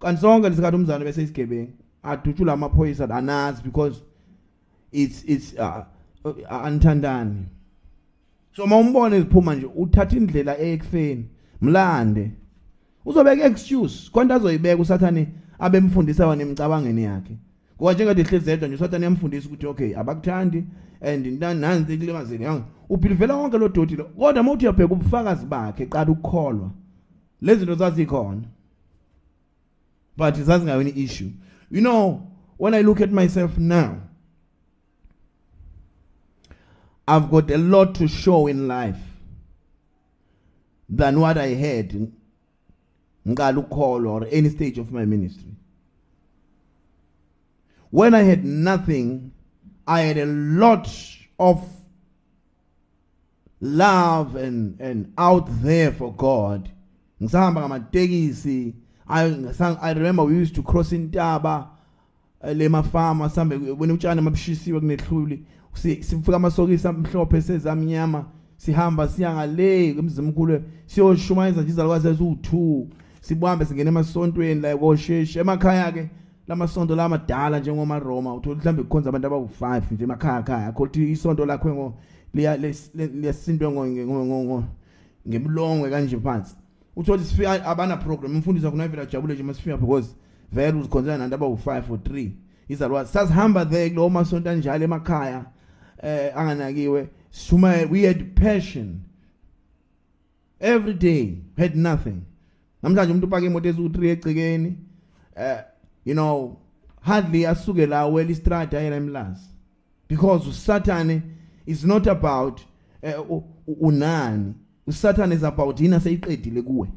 kanti 0.00 0.20
sonke 0.20 0.48
lesikhathi 0.48 0.76
umzalwane 0.76 1.04
bese 1.04 1.22
isigebengu 1.22 1.72
adutshula 2.04 2.52
amaphoyisa 2.52 3.10
anazi 3.10 3.62
because 3.62 4.02
it's 4.92 5.24
it's 5.26 5.54
uh, 5.58 5.84
uh, 6.24 6.64
anithandani 6.64 7.44
so 8.56 8.66
mawumbone 8.66 9.20
ziphuma 9.20 9.54
nje 9.54 9.66
uthatha 9.76 10.16
indlela 10.16 10.58
ekufeni 10.58 11.28
mlande. 11.64 12.30
Uzobeka 13.04 13.44
excuse 13.44 14.10
konke 14.12 14.32
azoyibeka 14.34 14.82
usathane 14.82 15.28
abemfundisa 15.58 16.26
wana 16.26 16.42
emicabangeni 16.42 17.02
yakhe. 17.02 17.36
Ngoba 17.76 17.92
njengade 17.92 18.22
hlezi 18.22 18.50
yedwa 18.50 18.68
nje 18.68 18.74
usathane 18.74 19.04
yamfundisa 19.04 19.48
ukuthi 19.48 19.66
okay 19.66 19.96
abakuthandi 19.96 20.64
and 21.00 21.42
nansi 21.42 21.98
kulimazeli 21.98 22.44
yangu 22.44 22.64
ubhilivela 22.88 23.34
konke 23.34 23.58
lo 23.58 23.68
doti 23.68 23.96
lo. 23.96 24.04
Kodwa 24.04 24.42
uma 24.42 24.52
uthi 24.52 24.64
uyabheka 24.64 24.94
ubufakazi 24.94 25.46
bakhe 25.46 25.86
qala 25.86 26.10
ukukholwa. 26.10 26.70
Lezi 27.42 27.58
zinto 27.60 27.74
zazikhona. 27.74 28.42
But 30.16 30.34
zazingayona 30.34 30.90
issue 30.94 31.30
you 31.70 31.80
know 31.80 32.30
when 32.56 32.74
i 32.74 32.80
look 32.80 33.00
at 33.00 33.10
myself 33.12 33.56
now 33.58 34.00
i've 37.08 37.30
got 37.30 37.50
a 37.50 37.58
lot 37.58 37.94
to 37.94 38.08
show 38.08 38.46
in 38.46 38.68
life 38.68 38.98
than 40.88 41.20
what 41.20 41.36
i 41.38 41.48
had 41.48 41.92
in 41.92 42.12
ngiqala 43.26 43.58
ukukholwa 43.58 44.12
or 44.12 44.26
any 44.30 44.50
stage 44.50 44.78
of 44.78 44.92
my 44.92 45.04
ministry. 45.04 45.50
When 47.90 48.14
i 48.14 48.22
had 48.22 48.44
nothing 48.44 49.32
i 49.86 50.00
had 50.00 50.18
a 50.18 50.26
lot 50.26 50.88
of 51.38 51.66
love 53.60 54.36
and 54.36 54.80
and 54.80 55.12
out 55.16 55.46
there 55.62 55.92
for 55.92 56.12
god. 56.12 56.70
Ngisahamba 57.22 57.60
ngamatekisi 57.60 58.74
I, 59.06 59.24
I 59.80 59.92
remember 59.92 60.24
we 60.24 60.34
used 60.34 60.54
to 60.54 60.62
cross 60.62 60.92
intaba 60.92 61.68
eh, 62.42 62.56
le 62.56 62.68
mafama 62.68 63.28
sambe 63.28 63.56
wena 63.78 63.94
utshani 63.94 64.20
mabushisiwe 64.20 64.80
kunehluli. 64.80 65.44
Sifika 65.74 66.36
amasokisi 66.36 66.88
amhlophe 66.88 67.40
sezamnyama 67.40 68.24
sihamba 68.56 69.08
siya 69.08 69.34
ngale 69.34 69.88
emzimkhulu 69.88 70.62
siyoshumayeza 70.86 71.62
nje 71.62 71.70
izalukwazi 71.70 72.08
eziwu2 72.08 72.84
sibuhambe 73.20 73.64
singena 73.64 73.88
emasontweni 73.88 74.60
la 74.60 74.76
kosheshe 74.76 75.40
emakhaya 75.40 75.92
ke 75.92 76.08
lamasonto 76.48 76.96
lamadala 76.96 77.58
njengoma 77.58 77.98
Roma 77.98 78.34
uthola 78.34 78.56
mhlambe 78.56 78.82
kukhonza 78.82 79.08
abantu 79.08 79.28
abawu5 79.28 79.82
nje 79.90 80.04
emakhaya 80.04 80.42
khaya 80.42 80.72
khothi 80.72 81.10
isonto 81.10 81.46
lakho 81.46 81.74
ngo 81.74 81.94
liya 82.34 82.56
lesintwe 82.96 83.70
ngo 83.70 84.64
ngemlongwe 85.28 85.90
kanje 85.90 86.16
phansi. 86.16 86.56
Uthola 86.96 87.24
sifika 87.24 87.66
abana 87.66 87.96
program 87.96 88.36
umfundisi 88.36 88.66
wakho 88.66 88.78
navela 88.78 89.06
jabule 89.06 89.34
nje 89.34 89.42
masifika 89.42 89.76
because 89.76 90.08
vele 90.52 90.78
uzikhonzela 90.78 91.18
nantu 91.18 91.36
abawu5 91.36 91.90
or 91.90 91.98
3 91.98 92.30
izalwa 92.68 93.06
sasihamba 93.06 93.66
there 93.66 93.90
kulo 93.90 94.10
masonto 94.10 94.50
anjalo 94.50 94.84
emakhaya 94.84 95.44
eh 96.02 96.32
anganakiwe. 96.38 97.08
Suma 97.30 97.74
we 97.90 98.02
had 98.02 98.34
passion. 98.34 99.00
Every 100.60 100.94
day 100.94 101.38
had 101.56 101.76
nothing. 101.76 102.22
Namhlanje 102.82 103.12
umuntu 103.12 103.26
upaka 103.26 103.46
imoto 103.46 103.68
eziwu3 103.68 104.06
egcikeni 104.06 104.76
eh 105.36 105.64
you 106.04 106.14
know 106.14 106.56
hardly 107.00 107.46
asuke 107.46 107.86
la 107.86 108.06
well 108.06 108.30
istrada 108.30 108.80
yena 108.80 108.96
emlazi 108.96 109.48
because 110.08 110.48
usathane 110.48 111.22
is 111.66 111.84
not 111.84 112.06
about 112.06 112.60
uh, 113.02 113.42
usathane 114.86 115.34
is 115.34 115.44
about 115.44 115.80
yina 115.80 116.00
seyiqedile 116.00 116.62
kuwe 116.62 116.88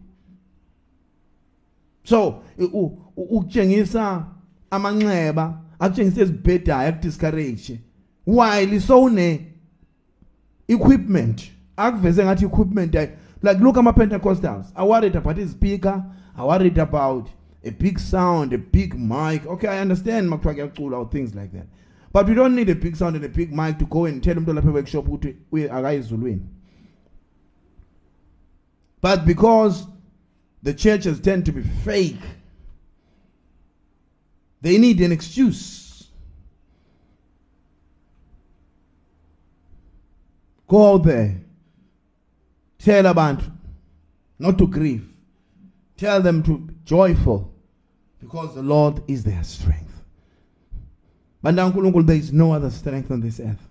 so 2.04 2.44
ukutshengisa 3.18 4.26
amanxeba 4.72 5.62
akutshengisa 5.80 6.22
ezibhedayo 6.22 6.90
akudiscourage 6.90 7.80
why 8.28 8.66
lisowune 8.66 9.48
equipment 10.68 11.52
akuveze 11.78 12.26
ngathi 12.26 12.46
equipment 12.46 12.96
like 13.44 13.60
look 13.60 13.78
ama 13.78 13.94
pentecostals 13.94 14.72
are 14.76 14.90
worried 14.90 15.16
about 15.16 15.38
his 15.38 15.52
speaker 15.52 16.04
are 16.36 16.48
worried 16.48 16.80
about 16.80 17.30
a 17.68 17.72
big 17.72 18.00
sound, 18.00 18.54
a 18.54 18.58
big 18.58 18.98
mic. 18.98 19.46
Okay, 19.46 19.68
I 19.68 19.80
understand 19.80 20.30
makuthiwa 20.30 20.72
kuyacula 20.72 20.98
or 20.98 21.10
things 21.10 21.36
like 21.36 21.52
that. 21.52 21.68
But 22.14 22.28
we 22.28 22.34
don't 22.34 22.56
need 22.56 22.70
a 22.70 22.76
big 22.76 22.96
sound 22.96 23.16
and 23.16 23.26
a 23.26 23.30
big 23.30 23.54
mic 23.54 23.78
to 23.80 23.86
go 23.86 24.06
and 24.06 24.24
tell 24.24 24.36
umuntu 24.36 24.54
lapha 24.54 24.74
workshop 24.74 25.08
ukuthi 25.08 25.36
akayizulwini. 25.70 26.42
But 29.08 29.26
because 29.26 29.88
the 30.62 30.74
churches 30.74 31.22
tend 31.22 31.46
to 31.46 31.54
be 31.54 31.62
fake, 31.62 32.20
they 34.60 34.78
need 34.78 35.00
an 35.00 35.14
excuse. 35.14 36.08
Go 40.68 40.96
out 40.96 41.04
there. 41.06 41.40
Tell 42.80 43.06
abantu 43.06 43.50
not 44.40 44.58
to 44.58 44.68
grieve. 44.68 45.08
Tell 45.96 46.22
them 46.22 46.44
to 46.44 46.58
be 46.58 46.74
joyful 46.84 47.50
because 48.20 48.56
the 48.56 48.62
Lord 48.62 49.02
is 49.08 49.24
their 49.24 49.44
strength. 49.46 50.04
But 51.42 51.56
there 51.56 52.18
is 52.18 52.34
no 52.34 52.52
other 52.52 52.72
strength 52.72 53.10
on 53.10 53.22
this 53.22 53.40
earth. 53.40 53.70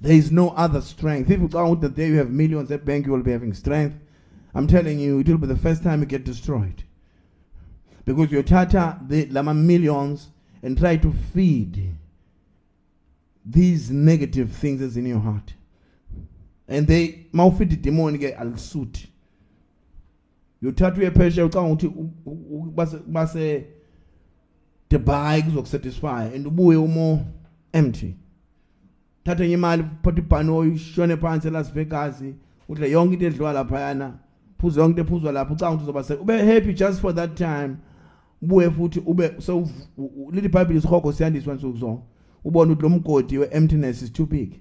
There 0.00 0.16
is 0.16 0.30
no 0.30 0.50
other 0.50 0.80
strength. 0.80 1.30
If 1.30 1.40
you 1.40 1.48
count 1.48 1.80
the 1.80 1.88
day 1.88 2.08
you 2.08 2.16
have 2.16 2.30
millions 2.30 2.70
at 2.70 2.84
bank, 2.84 3.06
you 3.06 3.12
will 3.12 3.22
be 3.22 3.32
having 3.32 3.54
strength. 3.54 3.96
I'm 4.54 4.66
telling 4.66 4.98
you, 4.98 5.20
it 5.20 5.28
will 5.28 5.38
be 5.38 5.46
the 5.46 5.56
first 5.56 5.82
time 5.82 6.00
you 6.00 6.06
get 6.06 6.24
destroyed. 6.24 6.84
Because 8.04 8.30
you 8.30 8.42
tata 8.42 8.98
the 9.06 9.26
lama 9.26 9.54
millions 9.54 10.28
and 10.62 10.78
try 10.78 10.96
to 10.96 11.12
feed 11.32 11.94
these 13.44 13.90
negative 13.90 14.50
things 14.52 14.80
that's 14.80 14.96
in 14.96 15.06
your 15.06 15.20
heart. 15.20 15.54
And 16.68 16.86
they 16.86 17.26
mawufeed 17.32 17.80
demon 17.82 18.16
get 18.16 18.38
al 18.38 18.56
suit 18.56 19.06
uyothatha 20.62 21.00
uye 21.00 21.10
phesheya 21.10 21.46
ucanga 21.46 21.72
ukuthi 21.72 21.88
base 23.06 23.64
Dubai 24.90 25.42
kuzokusatisfy 25.42 26.34
and 26.34 26.46
ubuye 26.46 26.76
umo 26.76 27.26
empty 27.72 28.14
thatha 29.24 29.44
imali 29.44 29.84
photha 30.02 30.18
ibhanoyi 30.18 30.70
ushone 30.70 31.16
phansi 31.16 31.48
eLas 31.48 31.72
udle 32.68 32.90
yonke 32.90 33.12
into 33.14 33.26
edliwa 33.26 33.52
lapha 33.52 33.80
yana 33.80 34.18
phuza 34.58 34.80
yonke 34.80 35.00
into 35.00 35.02
ephuzwa 35.02 35.32
lapha. 35.32 35.54
Ucanga 35.54 35.74
ukuthi 35.74 35.90
uzoba 35.90 36.22
ube 36.22 36.54
happy 36.54 36.72
just 36.72 37.00
for 37.00 37.14
that 37.14 37.34
time. 37.34 37.76
Ubuye 38.42 38.70
futhi 38.70 39.00
ube 39.06 39.32
leli 40.32 40.48
bible 40.48 40.76
isihogo 40.76 41.12
siyandiswa 41.12 41.54
nsuku 41.54 41.78
zonke. 41.78 42.02
Ubona 42.44 42.72
ukuthi 42.72 42.82
lo 42.82 42.88
mgodi 42.88 43.38
we 43.38 43.48
emptiness 43.50 44.02
is 44.02 44.12
too 44.12 44.26
big. 44.26 44.60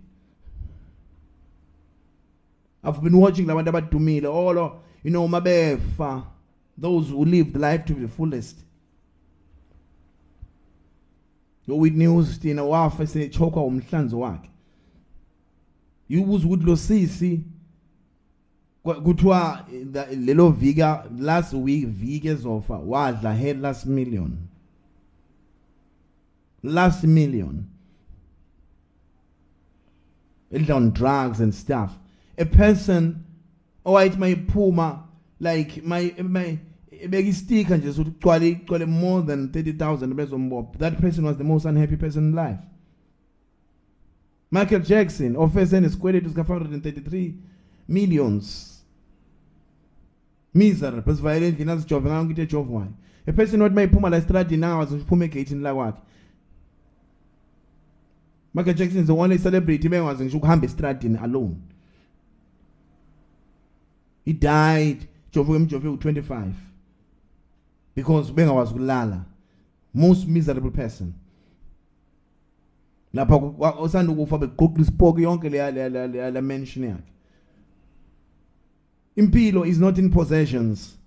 I've 2.84 3.01
been 3.01 3.16
watching 3.16 3.45
labantu 3.47 3.70
abadumile. 3.70 4.28
Oh, 4.28 4.49
All 4.49 4.82
you 5.03 5.11
know 5.11 5.28
mabefa 5.28 6.24
those 6.78 7.09
who 7.09 7.26
live 7.26 7.55
life 7.55 7.86
to 7.86 7.93
the 7.93 8.07
fullest. 8.07 8.57
Whitney 11.68 12.05
Houston 12.05 12.59
wafa 12.59 13.03
esechoka 13.03 13.59
umhlanzo 13.61 14.20
wakhe 14.20 14.49
yubuza 16.14 16.45
ukuthi 16.45 16.66
lo 16.66 16.76
sisi 16.76 17.41
kuthiwa 18.84 19.66
lelo 20.26 20.49
vika 20.49 21.05
last 21.20 21.53
week 21.53 21.88
viki 21.88 22.28
ezofa 22.28 22.78
wadla 22.78 23.34
head 23.34 23.61
last 23.61 23.86
million. 23.86 24.38
Last 26.64 27.03
million. 27.03 27.66
Edla 30.51 30.76
on 30.76 30.91
drugs 30.91 31.39
and 31.39 31.53
stuff. 31.53 31.91
A 32.38 32.45
person 32.45 33.16
owayithi 33.86 34.18
mayiphuma 34.18 34.99
like 35.39 35.84
my 35.84 36.14
my 36.24 36.57
beka 37.09 37.30
istika 37.30 37.78
nje 37.78 37.93
sokuthi 37.93 38.51
ugcwale 38.51 38.86
more 38.86 39.26
than 39.26 39.47
30000 39.47 40.14
bezombopha 40.14 40.78
that 40.80 41.01
person 41.01 41.26
was 41.26 41.38
the 41.38 41.43
most 41.43 41.66
unhappy 41.66 41.97
person 41.97 42.24
in 42.24 42.36
life 42.36 42.59
Michael 44.54 44.82
Jackson 44.82 45.36
ofese 45.36 45.82
nesikweletu 45.82 46.30
sika 46.30 46.41
533 46.41 47.34
millions. 47.88 48.70
Miserable 50.54 51.16
sivayele 51.16 51.47
endlini 51.47 51.72
azijove 51.72 52.10
ngayo 52.10 52.30
into 52.30 52.41
ejovwayo 52.41 52.93
a 53.28 53.32
person 53.32 53.62
wathi 53.62 53.76
mayiphuma 53.76 54.10
la 54.10 54.18
estradini 54.18 54.62
nangawazi 54.62 54.95
uphuma 54.95 55.26
egate 55.26 55.56
la 55.56 55.74
kwakhe 55.74 56.01
Michael 58.54 58.76
Jackson 58.76 59.01
is 59.01 59.08
the 59.08 59.14
only 59.14 59.39
celebrity 59.39 59.89
bengazi 59.89 60.24
ngisho 60.24 60.38
ukuhamba 60.38 60.66
estradini 60.66 61.18
alone. 61.18 61.56
He 64.26 64.34
died 64.34 65.08
jovuke 65.32 65.56
emjove 65.56 65.89
u25 65.89 66.51
because 67.95 68.32
bengawazi 68.32 68.74
kulala 68.74 69.26
most 69.93 70.28
miserable 70.28 70.72
person 70.72 71.14
lapha 73.16 73.36
osanda 73.80 74.14
beqoqa 74.14 74.80
isipoki 74.80 75.22
yonke 75.22 75.49
le 75.49 76.32
la 76.32 76.41
mention 76.41 76.84
yakhe. 76.84 77.03
Impilo 79.18 79.68
is 79.68 79.80
not 79.80 79.97
in 79.97 80.09
possessions. 80.09 80.97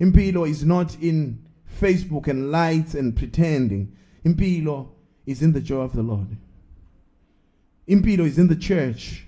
Impilo 0.00 0.48
is 0.48 0.64
not 0.64 0.96
in 1.00 1.44
facebook 1.80 2.26
and 2.26 2.50
lights 2.50 2.94
and 2.94 3.16
pretending. 3.16 3.96
Impilo 4.24 4.88
is 5.26 5.42
in 5.42 5.52
the 5.52 5.60
joy 5.60 5.82
of 5.82 5.94
the 5.94 6.02
lord. 6.02 6.36
Impilo 7.88 8.26
is 8.26 8.38
in 8.38 8.48
the 8.48 8.56
church 8.56 9.26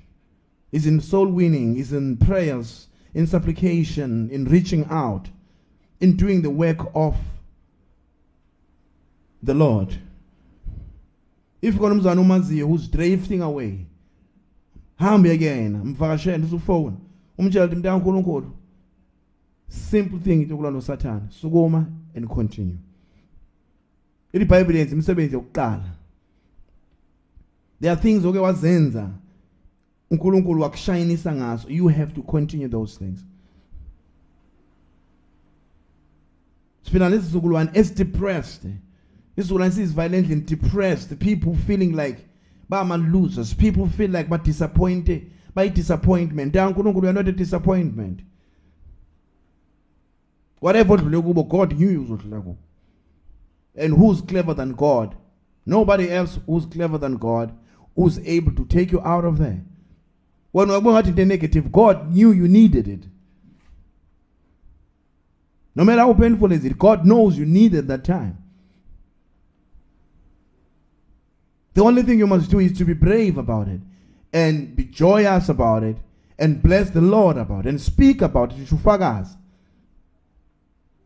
is 0.75 0.87
in 0.87 1.01
soul 1.01 1.29
winning, 1.29 1.77
is 1.77 1.93
in 1.93 2.17
prayers, 2.17 2.89
in 3.15 3.29
supplication, 3.29 4.29
in 4.31 4.45
reaching 4.45 4.85
out, 4.91 5.29
in 6.01 6.17
doing 6.17 6.43
the 6.43 6.51
work 6.51 6.79
of 6.97 7.17
the 9.41 9.55
Lord. 9.55 10.01
If 11.65 11.79
khona 11.79 11.95
umzana 11.95 12.21
umaziyo 12.21 12.67
who's 12.67 12.91
drifting 12.91 13.41
away, 13.41 13.87
hambe 14.97 15.29
yena, 15.29 15.85
mvakashele 15.85 16.45
usufone, 16.45 16.97
umtshela 17.39 17.65
ukuthi 17.65 17.77
mntana 17.77 17.99
kaNkulunkulu. 17.99 18.53
Simple 19.69 20.19
thing 20.19 20.43
into 20.43 20.57
kulwa 20.57 20.71
noSathane, 20.71 21.31
sukuma 21.31 21.87
and 22.15 22.29
continue. 22.29 22.77
IBhayibheli 24.33 24.79
yenza 24.79 24.93
imisebenzi 24.93 25.35
yokuqala. 25.35 25.91
There 27.81 27.93
are 27.93 28.01
things 28.01 28.25
oke 28.25 28.39
wazenza 28.39 29.11
uNkulunkulu 30.11 30.63
wakushayinisa 30.63 31.35
ngaso. 31.35 31.71
You 31.71 31.89
have 31.89 32.13
to 32.13 32.23
continue 32.23 32.69
those 32.69 32.99
things. 32.99 33.25
Sifina 36.83 37.09
lesizukulwane 37.09 37.71
esidepressed. 37.75 38.67
Isizukulwane 39.37 39.71
siviolent 39.71 40.31
and 40.31 40.47
depressed. 40.47 41.19
People 41.19 41.55
feeling 41.55 41.93
like 41.93 42.19
but 42.69 42.85
bama 42.85 43.13
losers. 43.13 43.55
People 43.55 43.87
feel 43.87 44.11
like 44.11 44.29
but 44.29 44.45
disappointed 44.45 45.31
by 45.55 45.69
disappointment. 45.69 46.55
Ya 46.55 46.69
uNkulunkulu 46.69 47.03
you 47.03 47.09
are 47.09 47.13
not 47.13 47.29
a 47.29 47.33
disappointment. 47.33 48.21
Whatever 50.61 50.99
odlule 50.99 51.23
kubo 51.23 51.43
God 51.43 51.73
knew 51.73 52.03
uzodlula 52.03 52.41
kubo. 52.43 52.57
And 53.77 53.95
who's 53.95 54.21
clever 54.21 54.55
than 54.55 54.73
God? 54.73 55.17
Nobody 55.67 56.11
else 56.11 56.39
who's 56.47 56.67
clever 56.67 56.99
than 56.99 57.17
God 57.17 57.53
who's 57.97 58.19
able 58.21 58.53
to 58.53 58.65
take 58.65 58.93
you 58.93 59.01
out 59.03 59.25
of 59.25 59.39
there. 59.39 59.63
When 60.53 60.69
we're 60.69 60.81
going 60.81 61.07
into 61.07 61.25
negative, 61.25 61.73
God 61.73 62.13
knew 62.13 62.31
you 62.33 62.47
needed 62.47 62.87
it. 62.87 63.05
No 65.75 65.85
matter 65.85 66.03
how 66.03 66.15
painful 66.15 66.53
is 66.53 66.65
it, 66.65 66.79
God 66.79 67.05
knows 67.05 67.37
you 67.37 67.45
needed 67.45 67.89
that 67.89 68.05
time. 68.05 68.39
The 71.75 71.83
only 71.83 72.03
thing 72.03 72.19
you 72.19 72.27
must 72.27 72.51
do 72.51 72.61
is 72.61 72.77
to 72.79 72.85
be 72.85 72.95
brave 72.95 73.37
about 73.37 73.69
it 73.69 73.81
and 74.33 74.75
be 74.75 74.85
joyous 74.85 75.49
about 75.49 75.83
it 75.83 75.97
and 76.39 76.63
bless 76.63 76.91
the 76.91 77.01
Lord 77.01 77.37
about 77.37 77.67
it 77.67 77.71
and 77.71 77.81
speak 77.81 78.23
about 78.23 78.53
it 78.53 78.67
to 78.69 78.77
ufakaze. 78.77 79.37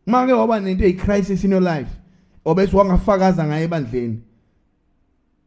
Make 0.05 0.29
waba 0.29 0.59
nento 0.59 0.83
eyi 0.83 0.97
crisis 0.97 1.43
in 1.43 1.51
your 1.51 1.61
life 1.61 1.89
obese 2.45 2.73
wangafakaza 2.73 3.45
ngaye 3.45 3.63
ebandleni 3.63 4.21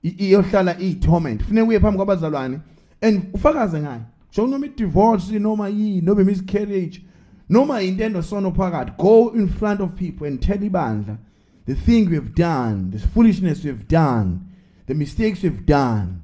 iyohlala 0.03 0.81
iyi 0.81 1.01
torment. 1.01 1.43
Funeka 1.43 1.68
uye 1.68 1.81
phambi 1.81 1.97
kwabazalwane 1.97 2.61
and 3.01 3.33
ufakaze 3.33 3.81
ngayo. 3.81 4.05
Sho 4.31 4.47
noma 4.47 4.66
i 4.66 4.68
divorce 4.68 5.31
noma 5.31 5.68
yini 5.68 6.03
noma 6.03 6.25
miscarriage 6.25 7.03
noma 7.49 7.81
into 7.81 8.05
enosono 8.05 8.53
phakathi 8.53 8.97
go 8.97 9.31
in 9.31 9.49
front 9.49 9.81
of 9.81 9.95
people 9.95 10.27
and 10.27 10.43
tell 10.43 10.59
ibandla 10.59 11.18
the 11.66 11.75
thing 11.75 12.11
we've 12.11 12.35
done, 12.35 12.91
the 12.91 12.99
foolishness 12.99 13.62
we've 13.62 13.87
done, 13.87 14.52
the 14.93 14.99
mistakes 14.99 15.43
we've 15.43 15.64
done. 15.66 16.22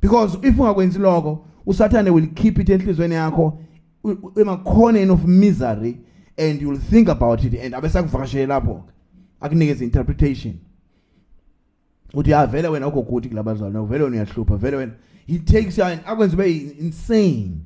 Because 0.00 0.34
if 0.42 0.54
ungakwenzi 0.56 0.98
lokho, 0.98 1.44
usathane 1.66 2.10
will 2.10 2.26
keep 2.34 2.58
it 2.58 2.68
enhlizweni 2.68 3.14
yakho 3.14 3.58
u- 4.04 4.10
u- 4.10 4.32
emakhoneni 4.40 5.10
of 5.10 5.24
misery 5.26 5.98
and 6.38 6.60
you 6.62 6.68
will 6.68 6.78
think 6.80 7.08
about 7.08 7.44
it 7.44 7.54
and 7.54 7.74
abesakuvakashele 7.74 8.46
lapho 8.46 8.84
akunikeze 9.40 9.84
interpretation. 9.84 10.54
Uthi 12.14 12.34
ah 12.34 12.46
vele 12.46 12.68
wena 12.68 12.86
ukho 12.88 13.02
good 13.02 13.28
kulabazalwane, 13.28 13.86
vele 13.88 14.04
wena 14.04 14.16
uyahlupha, 14.16 14.56
vele 14.56 14.76
wena 14.76 14.92
he 15.26 15.38
takes 15.38 15.78
you 15.78 15.84
and 15.84 16.00
ube 16.06 16.46
insane. 16.78 17.60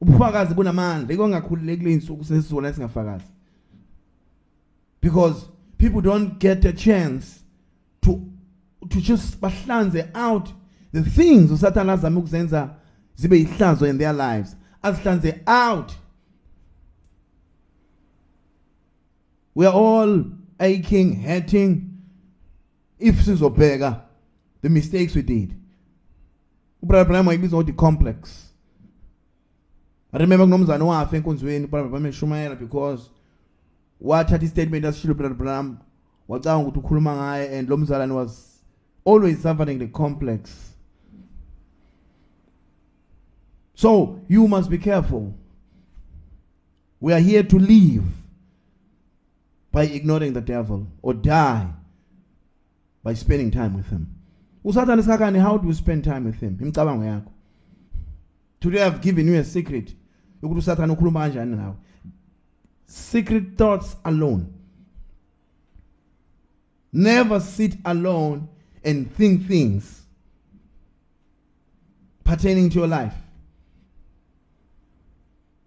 ubufakazi 0.00 0.54
bunamandla 0.54 1.14
iko 1.14 1.28
ngakhululekile 1.28 1.92
insuku 1.92 2.24
sesizona 2.24 2.72
singafakazi 2.72 3.24
because 5.02 5.46
people 5.80 6.02
don't 6.02 6.38
get 6.38 6.64
a 6.66 6.72
chance 6.72 7.42
to 8.02 8.30
to 8.90 9.00
just 9.00 9.40
bahlanze 9.40 10.10
out 10.14 10.52
the 10.92 11.02
things 11.02 11.50
usathana 11.50 11.92
azama 11.92 12.20
ukuzenza 12.20 12.76
zibe 13.16 13.38
ihlazo 13.38 13.88
in 13.88 13.98
their 13.98 14.12
lives. 14.12 14.56
Azihlanze 14.82 15.40
out. 15.46 15.92
We 19.54 19.66
are 19.66 19.74
all 19.74 20.24
aching 20.58 21.22
hurting. 21.22 21.86
If 22.98 23.24
sizobheka 23.24 24.02
the 24.60 24.68
mistakes 24.68 25.14
we 25.14 25.22
did. 25.22 25.56
Ubrother 26.84 27.76
complex. 27.76 28.52
I 30.12 30.18
remember 30.18 30.46
eshumayela 30.46 32.58
because 32.58 33.08
wathatha 34.00 34.44
istatement 34.44 34.84
asishilo 34.84 35.14
brother 35.14 35.36
Branham 35.36 35.78
wacanga 36.28 36.66
ukuthi 36.66 36.78
ukhuluma 36.78 37.16
ngaye 37.16 37.58
and 37.58 37.68
lo 37.68 37.76
mzalwane 37.76 38.12
was 38.12 38.62
always 39.04 39.42
suffering 39.42 39.78
the 39.78 39.86
complex. 39.86 40.74
So 43.74 44.20
you 44.28 44.46
must 44.46 44.70
be 44.70 44.78
careful. 44.78 45.34
We 47.00 47.12
are 47.14 47.20
here 47.20 47.42
to 47.42 47.58
live 47.58 48.04
by 49.72 49.84
ignoring 49.84 50.34
the 50.34 50.40
devil 50.40 50.86
or 51.02 51.14
die 51.14 51.66
by 53.02 53.14
spending 53.14 53.50
time 53.50 53.74
with 53.74 53.88
him. 53.88 54.06
Usathane 54.64 55.02
sakani 55.02 55.40
how 55.40 55.56
do 55.56 55.66
you 55.66 55.74
spend 55.74 56.04
time 56.04 56.24
with 56.24 56.40
him? 56.40 56.58
Imicabango 56.58 57.04
yakho. 57.04 57.32
Today 58.60 58.82
i've 58.82 59.00
given 59.00 59.26
you 59.26 59.36
a 59.36 59.44
secret 59.44 59.94
ukuthi 60.42 60.58
usathane 60.58 60.92
ukhuluma 60.92 61.20
kanjani 61.20 61.56
nawe 61.56 61.74
secret 62.90 63.56
thoughts 63.56 63.94
alone. 64.04 64.52
Never 66.92 67.38
sit 67.38 67.76
alone 67.84 68.48
and 68.84 69.14
think 69.14 69.46
things 69.46 70.02
pertaining 72.24 72.68
to 72.70 72.80
your 72.80 72.88
life. 72.88 73.14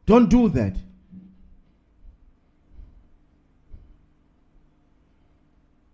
Don't 0.06 0.30
do 0.30 0.50
that. 0.50 0.76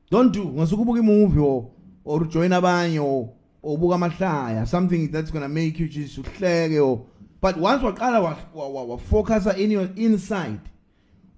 Don't 0.10 0.34
do 0.34 0.46
ngasuke 0.46 0.82
ubuka 0.82 1.00
imovie 1.00 1.40
or 1.40 1.70
or 2.04 2.22
ujoin 2.22 2.52
abanye 2.52 3.00
or 3.00 3.30
ubuka 3.64 3.94
amahlaya 3.96 4.68
something 4.68 5.12
that's 5.12 5.30
going 5.30 5.44
to 5.44 5.50
make 5.50 5.78
you 5.78 5.88
just 5.88 6.18
uhleke 6.20 6.84
or 6.84 7.06
but 7.40 7.56
once 7.56 7.84
waqala 7.84 8.20
wa, 8.20 8.36
wa, 8.52 8.68
wa, 8.68 8.84
wa 8.84 8.98
focusa 8.98 9.56
in 9.56 9.70
your 9.70 9.88
inside 9.96 10.60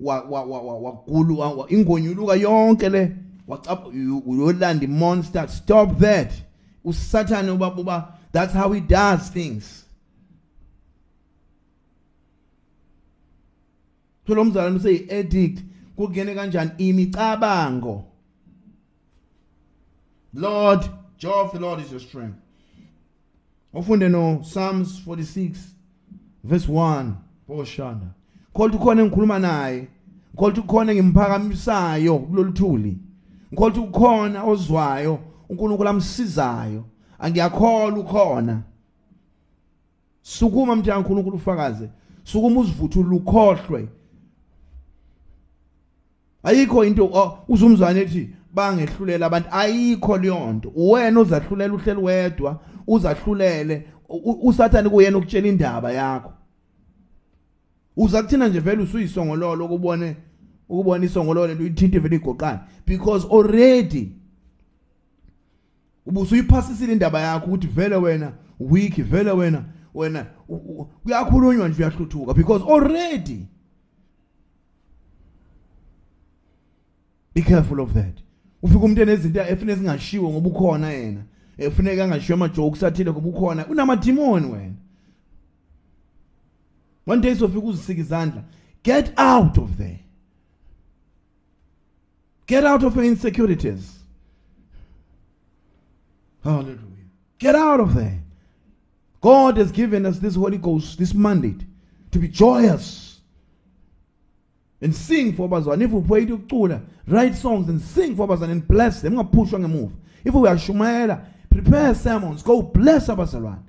wagulu 0.02 1.38
wa- 1.39 1.54
wa- 1.54 1.70
ingonyuluka 1.70 2.36
yonke 2.36 2.89
le. 2.89 3.16
Uyolanda 4.26 4.88
monster. 4.88 5.47
Stop 5.49 5.97
that. 5.99 6.32
Usathane 6.86 7.49
uba 7.52 8.14
that's 8.32 8.54
how 8.54 8.72
he 8.72 8.80
does 8.80 9.30
things. 9.30 9.86
So 14.28 14.34
lo 14.36 14.43
mzalwane 14.45 14.76
useyi 14.78 15.10
addict. 15.12 15.64
Kungene 15.97 16.36
kanjani? 16.36 16.72
Imicabango. 16.78 18.04
Lord, 20.34 20.89
joy 21.18 21.32
of 21.32 21.52
the 21.52 21.60
Lord 21.60 21.82
is 21.82 21.91
your 21.91 21.99
strength. 21.99 22.38
Ufunde 23.74 24.10
no 24.10 24.41
Psalms 24.43 24.99
46 24.99 25.74
verse 26.43 26.68
1 26.68 27.16
boshana. 27.49 28.14
Ngikholwa 28.54 28.76
ukhona 28.76 29.02
engikhuluma 29.02 29.39
naye. 29.39 29.88
Ngikholwa 30.34 30.64
ukhona 30.64 30.93
ngimphakamisayo 30.93 32.20
kulolu 32.20 32.52
thuli. 32.52 32.97
Ngikholwa 33.54 33.80
ukhona 33.84 34.43
ozwayo 34.43 35.20
uNkulunkulu 35.49 35.89
amsizayo. 35.89 36.84
Angiyakholwa 37.20 37.99
ukhona. 37.99 38.62
Sukuma 40.22 40.76
mthanga 40.76 40.97
uNkulunkulu 40.99 41.36
ufakaze. 41.38 41.89
Sukuma 42.24 42.60
uzivuthule 42.60 43.16
ukhohlwe. 43.16 43.88
Ayikho 46.43 46.86
into 46.86 47.06
oh, 47.06 47.38
uzumzwane 47.47 47.99
ethi 48.02 48.30
bangehlulela 48.54 49.26
abantu 49.26 49.49
ayikho 49.52 50.18
leyo 50.18 50.54
nto 50.54 50.72
wena 50.76 51.20
uzahlulela 51.20 51.74
uhleli 51.74 52.02
wedwa 52.02 52.60
uzahlulele 52.88 53.88
u- 54.10 54.16
u- 54.32 54.47
usathani 54.47 54.89
kuyena 54.89 55.18
ukutshela 55.18 55.47
indaba 55.47 55.91
yakho 55.91 56.34
uza 58.04 58.24
kuthina 58.24 58.47
nje 58.47 58.60
vele 58.60 58.84
usuyisongololo 58.84 59.66
ukubone 59.66 60.16
ukubona 60.70 61.06
isongololo 61.06 61.47
lento 61.47 61.66
ithinte 61.66 61.99
vele 61.99 62.16
igoqana 62.16 62.68
because 62.86 63.28
already 63.32 64.12
ubusuyiphasisile 66.06 66.93
indaba 66.93 67.22
yakho 67.22 67.45
ukuthi 67.45 67.68
vele 67.68 67.95
wena 67.95 68.34
weak 68.60 69.04
vele 69.04 69.32
wena 69.32 69.64
wena 69.93 70.26
kuyakhulunywa 71.04 71.68
nje 71.68 71.84
uyahluthuka. 71.84 72.34
Because 72.34 72.66
already 72.66 73.47
be 77.34 77.41
careful 77.41 77.80
of 77.80 77.93
that. 77.93 78.18
Ufika 78.64 78.80
umuntu 78.80 79.02
enezinto 79.02 79.41
efuna 79.41 79.72
ezingashiwo 79.72 80.30
ngoba 80.30 80.49
ukhona 80.49 80.89
yena 80.89 81.24
efuneka 81.58 82.04
angashiyo 82.04 82.36
ama-jokes 82.36 82.84
athile 82.84 83.12
ngoba 83.12 83.30
ukhona 83.30 83.68
unamadimoni 83.68 84.45
wena. 84.52 84.76
One 87.06 87.22
day 87.22 87.36
sofika 87.36 87.66
uzisika 87.66 88.02
izandla 88.02 88.43
get 88.84 89.14
out 89.18 89.58
of 89.58 89.78
there. 89.78 89.99
Get 92.47 92.66
out 92.66 92.84
of 92.84 92.95
your 92.95 93.06
insecurities. 93.06 93.99
Hallelujah. 96.43 96.80
Get 97.39 97.56
out 97.56 97.80
of 97.80 97.93
there. 97.93 98.20
God 99.22 99.58
has 99.58 99.72
given 99.72 100.06
us 100.06 100.20
this 100.20 100.36
holy 100.36 100.58
ghost 100.58 100.97
this 100.97 101.14
mandate 101.14 101.62
to 102.12 102.20
be 102.20 102.28
joyous 102.28 103.22
and 104.82 104.93
sing 104.95 105.34
for 105.34 105.47
abazalwane. 105.47 105.84
If 105.84 105.91
uphoyile 105.91 106.38
ukucula 106.38 106.82
write 107.08 107.36
songs 107.36 107.70
and 107.70 107.80
sing 107.80 108.16
for 108.16 108.28
abazalwane 108.28 108.52
and 108.52 108.68
bless 108.68 109.02
them. 109.02 109.14
Ungaphushwa 109.14 109.60
ngemuva. 109.60 109.93
If 110.26 110.34
uyashumayela 110.34 111.24
prepare 111.49 111.95
sermons. 111.95 112.43
Go 112.43 112.62
bless 112.62 113.08
abazalwane 113.08 113.64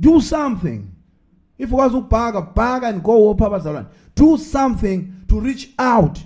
do 0.00 0.20
something. 0.20 0.90
If 1.58 1.70
ukwazi 1.70 1.96
ukubhaka 1.96 2.54
bhaka 2.54 2.88
and 2.88 3.02
go 3.02 3.34
wopha 3.34 3.46
abazalwane. 3.46 3.86
Do 4.14 4.36
something 4.38 5.12
to 5.28 5.40
reach 5.40 5.74
out. 5.78 6.18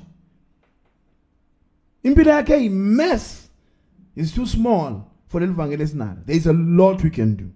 Impilo 2.05 2.31
yakhe 2.31 2.62
yi-mess. 2.62 3.49
Is 4.14 4.33
too 4.33 4.47
small 4.47 5.11
for 5.27 5.41
leli 5.41 5.55
vangeli 5.55 5.83
esinalo. 5.83 6.25
There 6.25 6.37
is 6.37 6.47
a 6.47 6.53
lot 6.53 7.03
we 7.03 7.11
can 7.11 7.35
do. 7.35 7.51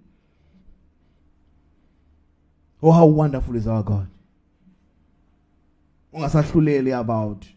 Oh 2.83 2.91
how 2.91 3.05
wonderful 3.05 3.55
is 3.55 3.67
our 3.67 3.83
god. 3.83 4.09
Ungasahluleli 6.13 6.99
about 6.99 7.47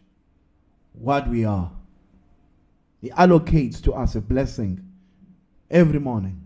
what 0.93 1.27
we 1.27 1.43
are. 1.43 1.71
He 3.01 3.09
allocates 3.09 3.81
to 3.83 3.93
us 3.93 4.15
a 4.15 4.21
blessing 4.21 4.79
every 5.69 5.99
morning 5.99 6.42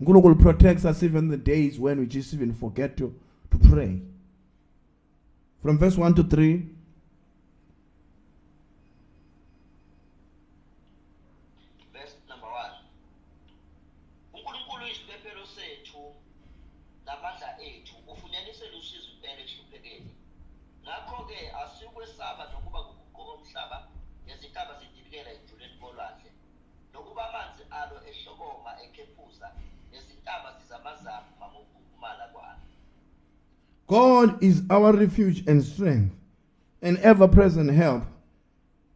unkulunkulu 0.00 0.34
protects 0.36 0.84
us 0.84 1.02
even 1.02 1.28
the 1.28 1.36
days 1.36 1.78
when 1.78 2.00
we 2.00 2.06
just 2.06 2.32
even 2.34 2.52
forget 2.52 2.96
to, 2.96 3.14
to 3.50 3.58
pray. 3.58 4.00
From 5.62 5.78
verse 5.78 5.96
1 5.96 6.14
to 6.14 6.22
3 6.22 6.66
verse 11.92 12.16
number 12.28 12.48
1 12.48 12.70
uNkulunkulu 14.34 14.84
uyisiphephelo 14.84 15.46
sethu 15.46 16.14
namandla 17.06 17.62
ethu 17.62 17.94
ufunyanisela 18.12 18.78
usizo 18.78 19.10
impela 19.12 19.40
ehluphekeni 19.40 20.10
ngakho 20.82 21.24
ke 21.24 21.38
asikwesaba 21.62 22.52
nokuba 26.92 27.28
amanzi 27.28 27.62
alo 27.70 28.00
God 33.90 34.40
is 34.40 34.62
our 34.70 34.92
refuge 34.92 35.42
and 35.48 35.64
strength, 35.64 36.14
an 36.80 36.96
ever 36.98 37.26
present 37.26 37.68
help 37.70 38.04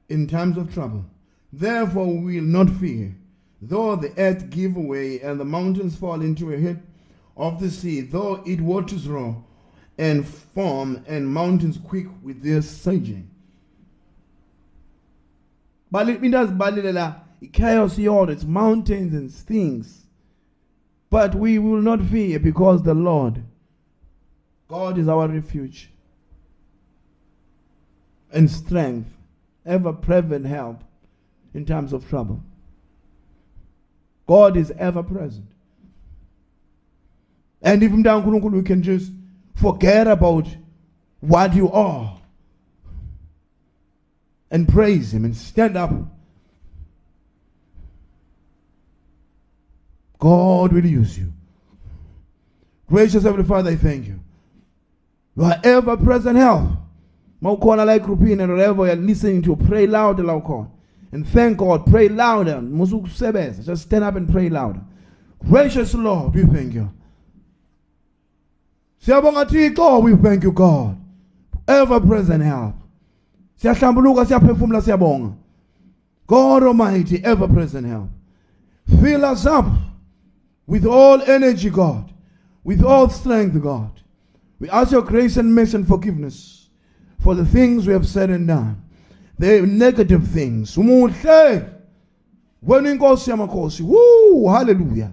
in 0.09 0.29
times 0.29 0.57
of 0.57 0.73
trouble. 0.73 1.05
Therefore, 1.53 2.07
we 2.07 2.37
will 2.37 2.45
not 2.47 2.71
fear, 2.71 3.13
though 3.61 3.97
the 3.97 4.13
earth 4.17 4.51
give 4.51 4.77
way 4.77 5.21
and 5.21 5.41
the 5.41 5.45
mountains 5.45 5.97
fall 5.97 6.21
into 6.21 6.53
a 6.53 6.57
heap 6.57 6.77
of 7.37 7.59
the 7.59 7.71
sea, 7.71 8.03
though 8.03 8.41
it 8.47 8.61
waters 8.61 9.09
roar 9.09 9.43
and 9.99 10.25
foam 10.29 11.05
and 11.09 11.27
mountains 11.29 11.77
quake 11.77 12.07
with 12.23 12.41
their 12.45 12.63
surging. 12.63 13.29
But 15.91 16.09
it 16.09 16.31
does 16.31 16.51
balila 16.51 17.21
chaos 17.53 17.99
yard, 17.99 18.31
it's 18.31 18.45
mountains 18.45 19.13
and 19.13 19.33
things. 19.33 20.04
But 21.15 21.37
we 21.37 21.61
will 21.61 21.81
not 21.81 22.03
fear 22.03 22.41
because 22.41 22.83
the 22.83 22.93
Lord 22.93 23.41
God 24.67 24.99
is 24.99 25.07
our 25.07 25.29
refuge 25.29 25.89
and 28.33 28.51
strength, 28.51 29.17
ever 29.65 29.93
present 29.93 30.45
help 30.45 30.83
in 31.55 31.67
times 31.67 31.93
of 31.93 32.09
trouble. 32.09 32.43
God 34.27 34.57
is 34.57 34.73
ever 34.77 35.05
present. 35.05 35.47
And 37.63 37.85
even 37.85 38.03
down 38.03 38.29
we 38.51 38.63
can 38.63 38.83
just 38.83 39.13
forget 39.55 40.09
about 40.09 40.49
what 41.21 41.55
you 41.55 41.71
are 41.71 42.19
and 44.51 44.69
praise 44.69 45.15
Him 45.15 45.25
and 45.25 45.37
stand 45.37 45.77
up. 45.77 45.93
God 50.19 50.73
will 50.73 50.87
use 50.87 51.19
you. 51.19 51.33
Gracious 52.89 53.23
Heavenly 53.23 53.47
Father, 53.47 53.71
I 53.71 53.77
thank 53.77 54.07
you. 54.07 54.21
You 55.37 55.45
are 55.45 55.61
ever 55.65 55.97
present 55.97 56.37
help. 56.37 56.71
La 57.43 57.55
egroupini 57.55 58.43
and 58.43 58.53
wherever 58.53 58.87
you're 58.87 58.97
listening 58.97 59.43
to, 59.43 59.55
pray 59.57 59.87
louder, 59.87 60.23
Lord. 60.23 60.69
And 61.13 61.27
thank 61.29 61.59
God, 61.59 61.87
pray 61.87 62.09
louder. 62.09 62.61
Musukusebenza. 62.61 63.65
Just 63.65 63.83
stand 63.83 64.05
up 64.05 64.17
and 64.17 64.31
pray 64.31 64.49
louder. 64.49 64.81
Gracious 65.49 65.95
Lord, 65.95 66.35
we 66.35 66.45
thank 66.45 66.73
you. 66.73 66.91
Siyabonga 69.05 69.45
Thixo, 69.45 70.03
we 70.03 70.17
thank 70.17 70.43
you 70.43 70.53
God. 70.53 70.99
Ever 71.69 72.01
present 72.01 72.43
help. 72.43 72.77
Siyahlambuluka 73.61 74.25
siyaphefumula 74.25 74.81
siyabonga. 74.81 75.37
God 76.27 76.63
Almighty, 76.63 77.23
ever 77.23 77.47
present 77.47 77.87
help. 77.87 78.09
Fill 79.03 79.25
us 79.25 79.45
up 79.45 79.67
with 80.67 80.87
all 80.87 81.21
energy, 81.23 81.71
God, 81.71 82.13
with 82.63 82.83
all 82.83 83.09
strength, 83.09 83.61
God. 83.63 83.91
We 84.59 84.71
ask 84.71 84.93
your 84.93 85.03
grace 85.03 85.37
and 85.37 85.55
mercy 85.55 85.77
and 85.77 85.87
forgiveness 85.87 86.69
for 87.19 87.35
the 87.35 87.45
things 87.45 87.87
we 87.87 87.93
have 87.93 88.07
said 88.07 88.31
and 88.31 88.47
done, 88.47 88.83
the 89.39 89.63
negative 89.63 90.29
things. 90.29 90.77
Yamakhosi. 93.27 93.83
Woo, 93.83 94.49
hallelujah. 94.49 95.13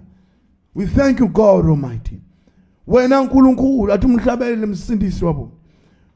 We 0.74 0.86
thank 0.86 1.20
you 1.20 1.28
God 1.28 1.66
Almighty. 1.66 2.20
Wena 2.86 3.22
nkulunkulu 3.22 3.92
athi 3.92 4.06
umhlabelele 4.06 4.66
msindisi 4.66 5.24
wabo. 5.24 5.52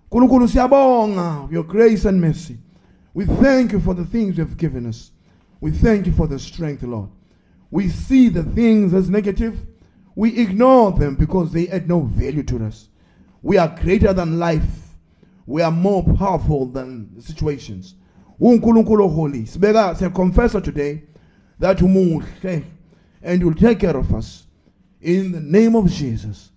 nkulunkulu 0.07 0.49
siyabonga 0.49 1.49
your 1.51 1.67
grace 1.67 2.09
and 2.09 2.21
mercy. 2.21 2.57
We 3.15 3.27
thank 3.27 3.73
you 3.73 3.81
for 3.81 3.95
the 3.95 4.05
things 4.05 4.39
you 4.39 4.45
have 4.45 4.57
given 4.57 4.87
us. 4.87 5.13
We 5.61 5.71
thank 5.71 6.07
you 6.07 6.13
for 6.13 6.29
the 6.29 6.39
strength, 6.39 6.83
Lord. 6.83 7.09
We 7.71 7.89
see 7.89 8.29
the 8.29 8.43
things 8.43 8.95
as 8.95 9.11
negative. 9.11 9.67
We 10.15 10.39
ignore 10.39 10.93
them 10.93 11.17
because 11.17 11.53
they 11.53 11.69
add 11.69 11.89
no 11.89 12.01
value 12.01 12.43
to 12.45 12.65
us. 12.65 12.89
We 13.43 13.59
are 13.59 13.69
greater 13.69 14.13
than 14.13 14.39
life. 14.39 14.65
We 15.47 15.63
are 15.63 15.71
more 15.71 16.03
powerful 16.03 16.67
than 16.67 17.21
situations. 17.21 17.95
uNkulunkulu 18.41 19.09
holy. 19.15 19.45
Sibeka 19.45 19.95
siyaconfessa 19.95 20.63
today 20.63 21.03
that 21.59 21.79
umuhle 21.79 22.65
and 23.23 23.43
will 23.43 23.55
take 23.55 23.81
care 23.81 23.97
of 23.97 24.15
us 24.15 24.47
in 25.01 25.33
the 25.33 25.41
name 25.41 25.75
of 25.75 25.91
Jesus. 25.91 26.51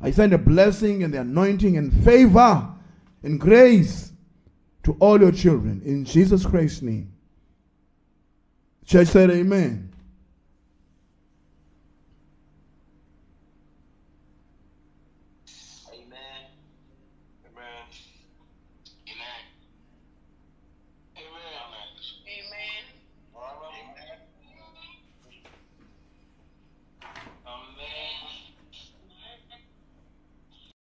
I 0.00 0.10
send 0.10 0.32
a 0.32 0.38
blessing 0.38 1.02
and 1.02 1.12
the 1.14 1.20
anointing 1.20 1.76
and 1.76 1.92
favor 2.04 2.68
and 3.22 3.40
grace 3.40 4.12
to 4.82 4.96
all 5.00 5.20
your 5.20 5.32
children 5.32 5.80
in 5.84 6.04
Jesus 6.04 6.44
Christ's 6.44 6.82
name. 6.82 7.12
Church 8.84 9.08
said 9.08 9.30
amen 9.30 9.93